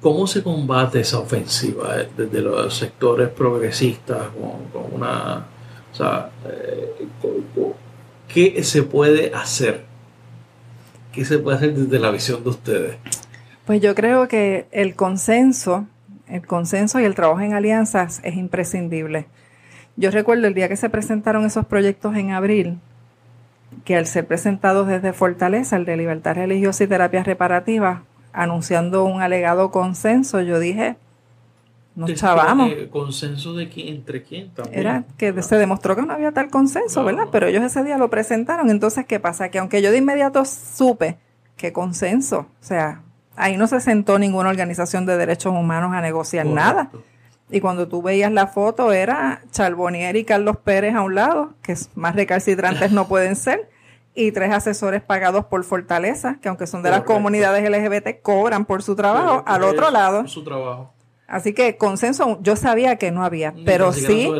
[0.00, 4.28] ¿Cómo se combate esa ofensiva eh, desde los sectores progresistas
[4.72, 5.46] con, una...
[5.92, 7.06] O sea, eh,
[8.32, 9.84] ¿qué se puede hacer?
[11.12, 12.96] ¿Qué se puede hacer desde la visión de ustedes?
[13.66, 15.86] Pues yo creo que el consenso,
[16.28, 19.26] el consenso y el trabajo en alianzas es imprescindible.
[19.96, 22.78] Yo recuerdo el día que se presentaron esos proyectos en abril,
[23.84, 28.00] que al ser presentados desde Fortaleza, el de libertad religiosa y terapias reparativas,
[28.32, 30.96] anunciando un alegado consenso, yo dije,
[31.96, 32.70] nos chavamos.
[32.90, 34.78] ¿Consenso de quién, entre quién también?
[34.78, 37.28] Era que se demostró que no había tal consenso, ¿verdad?
[37.32, 38.68] Pero ellos ese día lo presentaron.
[38.68, 39.48] Entonces, ¿qué pasa?
[39.48, 41.16] Que aunque yo de inmediato supe
[41.56, 43.00] que consenso, o sea,
[43.34, 46.90] ahí no se sentó ninguna organización de derechos humanos a negociar nada.
[47.50, 51.74] Y cuando tú veías la foto era Charbonnier y Carlos Pérez a un lado, que
[51.94, 53.70] más recalcitrantes no pueden ser
[54.16, 58.82] y tres asesores pagados por Fortaleza, que aunque son de las comunidades LGBT, cobran por
[58.82, 60.26] su trabajo al otro lado.
[60.26, 60.92] Su trabajo.
[61.28, 64.30] Así que consenso, yo sabía que no había, pero sí.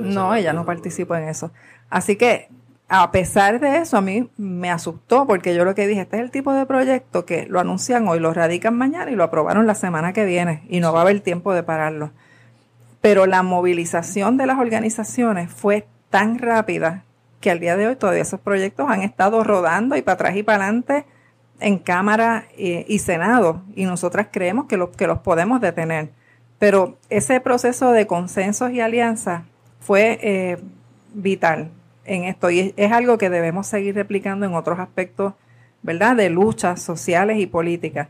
[0.00, 1.50] no, ella no participó en eso.
[1.88, 2.48] Así que,
[2.88, 6.22] a pesar de eso, a mí me asustó, porque yo lo que dije, este es
[6.22, 9.74] el tipo de proyecto que lo anuncian hoy, lo radican mañana y lo aprobaron la
[9.74, 12.10] semana que viene, y no va a haber tiempo de pararlo.
[13.00, 17.04] Pero la movilización de las organizaciones fue tan rápida
[17.40, 20.42] que al día de hoy todavía esos proyectos han estado rodando y para atrás y
[20.42, 21.04] para adelante
[21.60, 26.10] en Cámara y, Senado y nosotras creemos que, que los podemos detener.
[26.58, 29.42] Pero ese proceso de consensos y alianzas
[29.80, 30.58] fue eh,
[31.12, 31.70] vital
[32.04, 35.34] en esto y es, algo que debemos seguir replicando en otros aspectos,
[35.82, 38.08] ¿verdad?, de luchas sociales y políticas.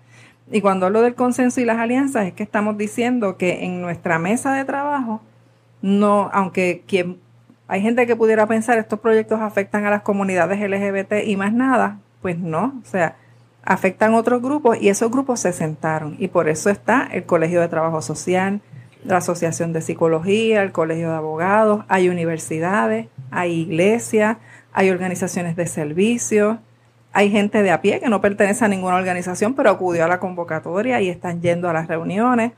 [0.50, 4.18] Y cuando hablo del consenso y las alianzas es que estamos diciendo que en nuestra
[4.18, 5.22] mesa de trabajo,
[5.80, 7.18] no, aunque quien
[7.66, 11.98] hay gente que pudiera pensar estos proyectos afectan a las comunidades LGBT y más nada,
[12.20, 13.16] pues no, o sea,
[13.64, 17.68] afectan otros grupos y esos grupos se sentaron y por eso está el Colegio de
[17.68, 18.60] Trabajo Social,
[19.04, 24.38] la Asociación de Psicología, el Colegio de Abogados, hay universidades, hay iglesias,
[24.72, 26.58] hay organizaciones de servicio,
[27.12, 30.18] hay gente de a pie que no pertenece a ninguna organización pero acudió a la
[30.18, 32.52] convocatoria y están yendo a las reuniones.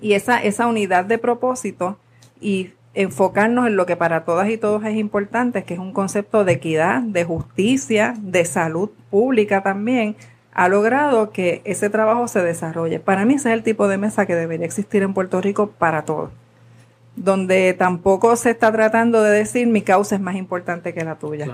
[0.00, 1.96] Y esa, esa unidad de propósito
[2.40, 6.44] y enfocarnos en lo que para todas y todos es importante, que es un concepto
[6.44, 10.16] de equidad, de justicia, de salud pública también,
[10.52, 13.00] ha logrado que ese trabajo se desarrolle.
[13.00, 16.04] Para mí ese es el tipo de mesa que debería existir en Puerto Rico para
[16.04, 16.30] todos,
[17.16, 21.46] donde tampoco se está tratando de decir mi causa es más importante que la tuya.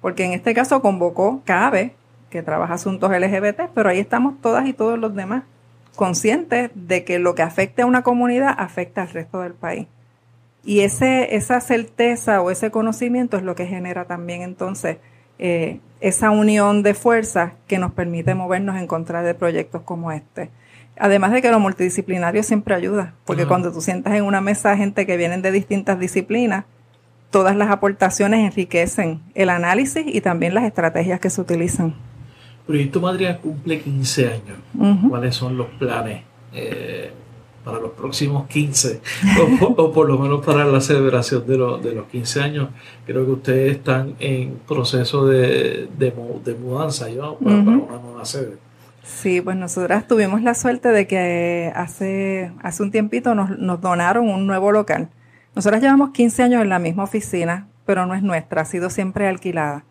[0.00, 1.94] Porque en este caso convocó CABE,
[2.30, 5.42] que trabaja asuntos LGBT, pero ahí estamos todas y todos los demás
[5.96, 9.86] conscientes de que lo que afecta a una comunidad afecta al resto del país.
[10.64, 14.98] Y ese, esa certeza o ese conocimiento es lo que genera también entonces
[15.38, 20.50] eh, esa unión de fuerzas que nos permite movernos en contra de proyectos como este.
[20.98, 25.06] Además de que lo multidisciplinario siempre ayuda, porque cuando tú sientas en una mesa gente
[25.06, 26.64] que vienen de distintas disciplinas,
[27.30, 31.94] todas las aportaciones enriquecen el análisis y también las estrategias que se utilizan.
[32.66, 35.00] Proyecto Madrid cumple 15 años.
[35.08, 36.22] ¿Cuáles son los planes?
[36.52, 37.12] Eh,
[37.64, 39.00] para los próximos 15,
[39.76, 41.52] o, por lo menos para la celebración de,
[41.82, 42.68] de, los 15 años.
[43.06, 46.12] Creo que ustedes están en proceso de, de,
[46.54, 47.36] mudanza ¿no?
[47.36, 48.56] para, una nueva sede.
[49.02, 54.28] Sí, pues nosotras tuvimos la suerte de que hace, hace un tiempito nos, nos donaron
[54.28, 55.08] un nuevo local.
[55.54, 59.26] Nosotras llevamos 15 años en la misma oficina, pero no es nuestra, ha sido siempre
[59.26, 59.84] alquilada.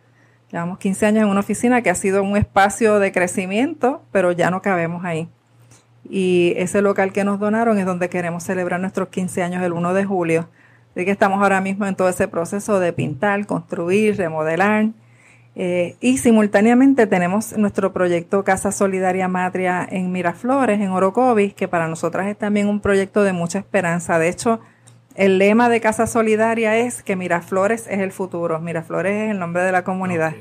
[0.52, 4.50] Llevamos 15 años en una oficina que ha sido un espacio de crecimiento, pero ya
[4.50, 5.30] no cabemos ahí
[6.08, 9.94] y ese local que nos donaron es donde queremos celebrar nuestros 15 años el 1
[9.94, 10.50] de julio.
[10.96, 14.88] Así que estamos ahora mismo en todo ese proceso de pintar, construir, remodelar.
[15.56, 21.88] Eh, y simultáneamente tenemos nuestro proyecto Casa Solidaria Matria en Miraflores, en Orocovis, que para
[21.88, 24.20] nosotras es también un proyecto de mucha esperanza.
[24.20, 24.60] De hecho,
[25.16, 28.60] el lema de Casa Solidaria es que Miraflores es el futuro.
[28.60, 30.34] Miraflores es el nombre de la comunidad.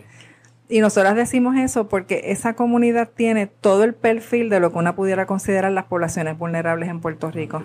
[0.69, 4.95] Y nosotras decimos eso porque esa comunidad tiene todo el perfil de lo que una
[4.95, 7.63] pudiera considerar las poblaciones vulnerables en Puerto Rico.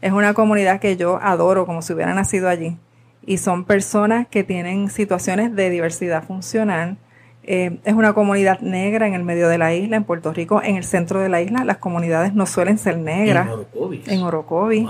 [0.00, 2.78] Es una comunidad que yo adoro como si hubiera nacido allí.
[3.26, 6.96] Y son personas que tienen situaciones de diversidad funcional.
[7.42, 10.76] Eh, es una comunidad negra en el medio de la isla, en Puerto Rico, en
[10.76, 11.64] el centro de la isla.
[11.64, 13.48] Las comunidades no suelen ser negras.
[13.48, 14.08] En Orocovis.
[14.08, 14.88] En Orocovis.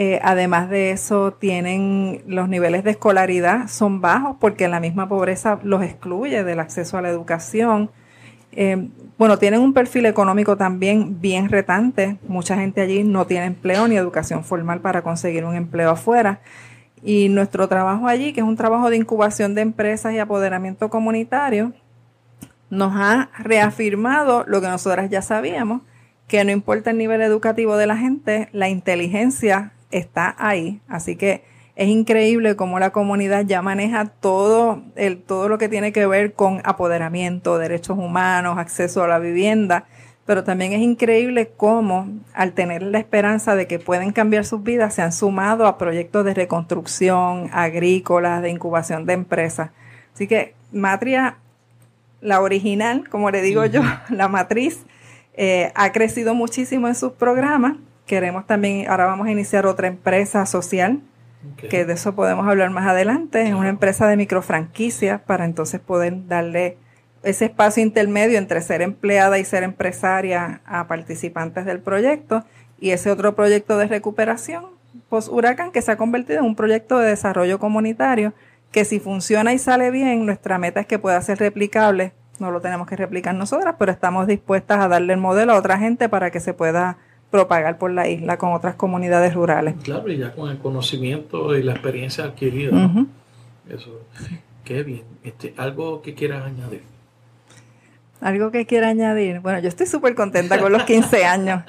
[0.00, 5.58] Eh, además de eso, tienen los niveles de escolaridad son bajos porque la misma pobreza
[5.64, 7.90] los excluye del acceso a la educación.
[8.52, 12.16] Eh, bueno, tienen un perfil económico también bien retante.
[12.28, 16.42] Mucha gente allí no tiene empleo ni educación formal para conseguir un empleo afuera.
[17.02, 21.72] Y nuestro trabajo allí, que es un trabajo de incubación de empresas y apoderamiento comunitario,
[22.70, 25.82] nos ha reafirmado lo que nosotras ya sabíamos,
[26.28, 30.80] que no importa el nivel educativo de la gente, la inteligencia está ahí.
[30.88, 31.42] Así que
[31.76, 36.32] es increíble cómo la comunidad ya maneja todo, el, todo lo que tiene que ver
[36.32, 39.86] con apoderamiento, derechos humanos, acceso a la vivienda.
[40.26, 44.94] Pero también es increíble cómo, al tener la esperanza de que pueden cambiar sus vidas,
[44.94, 49.70] se han sumado a proyectos de reconstrucción, agrícolas, de incubación de empresas.
[50.12, 51.38] Así que Matria,
[52.20, 54.84] la original, como le digo yo, la matriz,
[55.34, 57.76] eh, ha crecido muchísimo en sus programas
[58.08, 61.00] Queremos también, ahora vamos a iniciar otra empresa social,
[61.68, 63.46] que de eso podemos hablar más adelante.
[63.46, 66.78] Es una empresa de microfranquicia para entonces poder darle
[67.22, 72.46] ese espacio intermedio entre ser empleada y ser empresaria a participantes del proyecto
[72.80, 74.64] y ese otro proyecto de recuperación
[75.10, 78.32] post huracán que se ha convertido en un proyecto de desarrollo comunitario
[78.72, 82.12] que si funciona y sale bien, nuestra meta es que pueda ser replicable.
[82.38, 85.76] No lo tenemos que replicar nosotras, pero estamos dispuestas a darle el modelo a otra
[85.76, 86.96] gente para que se pueda
[87.30, 89.74] propagar por la isla con otras comunidades rurales.
[89.82, 92.90] Claro, y ya con el conocimiento y la experiencia adquirida.
[93.68, 94.00] Eso,
[94.64, 95.02] qué bien.
[95.22, 96.82] Este, ¿Algo que quieras añadir?
[98.20, 99.40] Algo que quiera añadir.
[99.40, 101.62] Bueno, yo estoy súper contenta con los 15 años.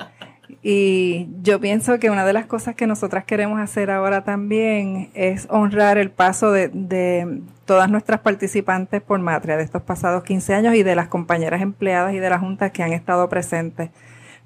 [0.63, 5.47] Y yo pienso que una de las cosas que nosotras queremos hacer ahora también es
[5.49, 10.75] honrar el paso de, de, todas nuestras participantes por Matria de estos pasados 15 años
[10.75, 13.91] y de las compañeras empleadas y de la Junta que han estado presentes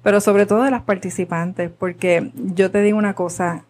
[0.04, 3.64] pero sobre todo de las participantes, porque yo te digo una cosa,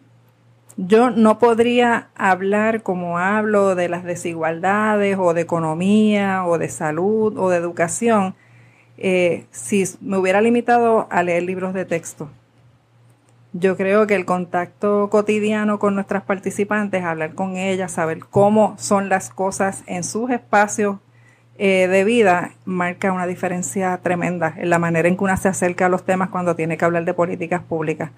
[0.75, 7.37] yo no podría hablar como hablo de las desigualdades o de economía o de salud
[7.37, 8.35] o de educación
[8.97, 12.29] eh, si me hubiera limitado a leer libros de texto.
[13.53, 19.07] Yo creo que el contacto cotidiano con nuestras participantes, hablar con ellas, saber cómo son
[19.07, 20.97] las cosas en sus espacios
[21.57, 25.85] eh, de vida marca una diferencia tremenda en la manera en que uno se acerca
[25.85, 28.11] a los temas cuando tiene que hablar de políticas públicas.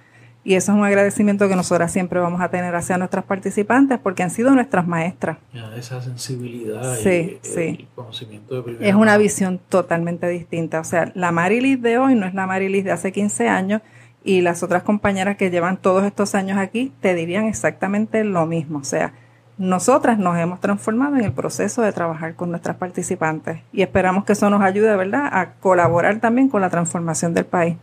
[0.43, 4.23] Y eso es un agradecimiento que nosotras siempre vamos a tener hacia nuestras participantes porque
[4.23, 5.37] han sido nuestras maestras.
[5.75, 10.79] esa sensibilidad y el conocimiento de Es una visión totalmente distinta.
[10.79, 13.81] O sea, la Marilis de hoy no es la Marilis de hace 15 años
[14.23, 18.79] y las otras compañeras que llevan todos estos años aquí te dirían exactamente lo mismo.
[18.79, 19.13] O sea,
[19.57, 24.33] nosotras nos hemos transformado en el proceso de trabajar con nuestras participantes y esperamos que
[24.33, 27.75] eso nos ayude, ¿verdad?, a colaborar también con la transformación del país.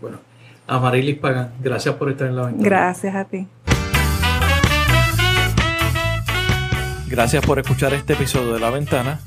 [0.00, 0.18] Bueno,
[0.66, 2.64] Amarilis Pagan, gracias por estar en la ventana.
[2.64, 3.46] Gracias a ti.
[7.08, 9.18] Gracias por escuchar este episodio de La Ventana.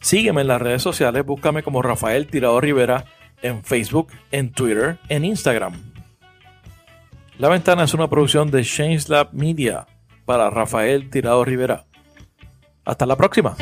[0.00, 3.04] Sígueme en las redes sociales, búscame como Rafael Tirado Rivera
[3.40, 5.74] en Facebook, en Twitter, en Instagram.
[7.38, 9.86] La Ventana es una producción de Change Lab Media
[10.24, 11.84] para Rafael Tirado Rivera.
[12.84, 13.56] Hasta la próxima.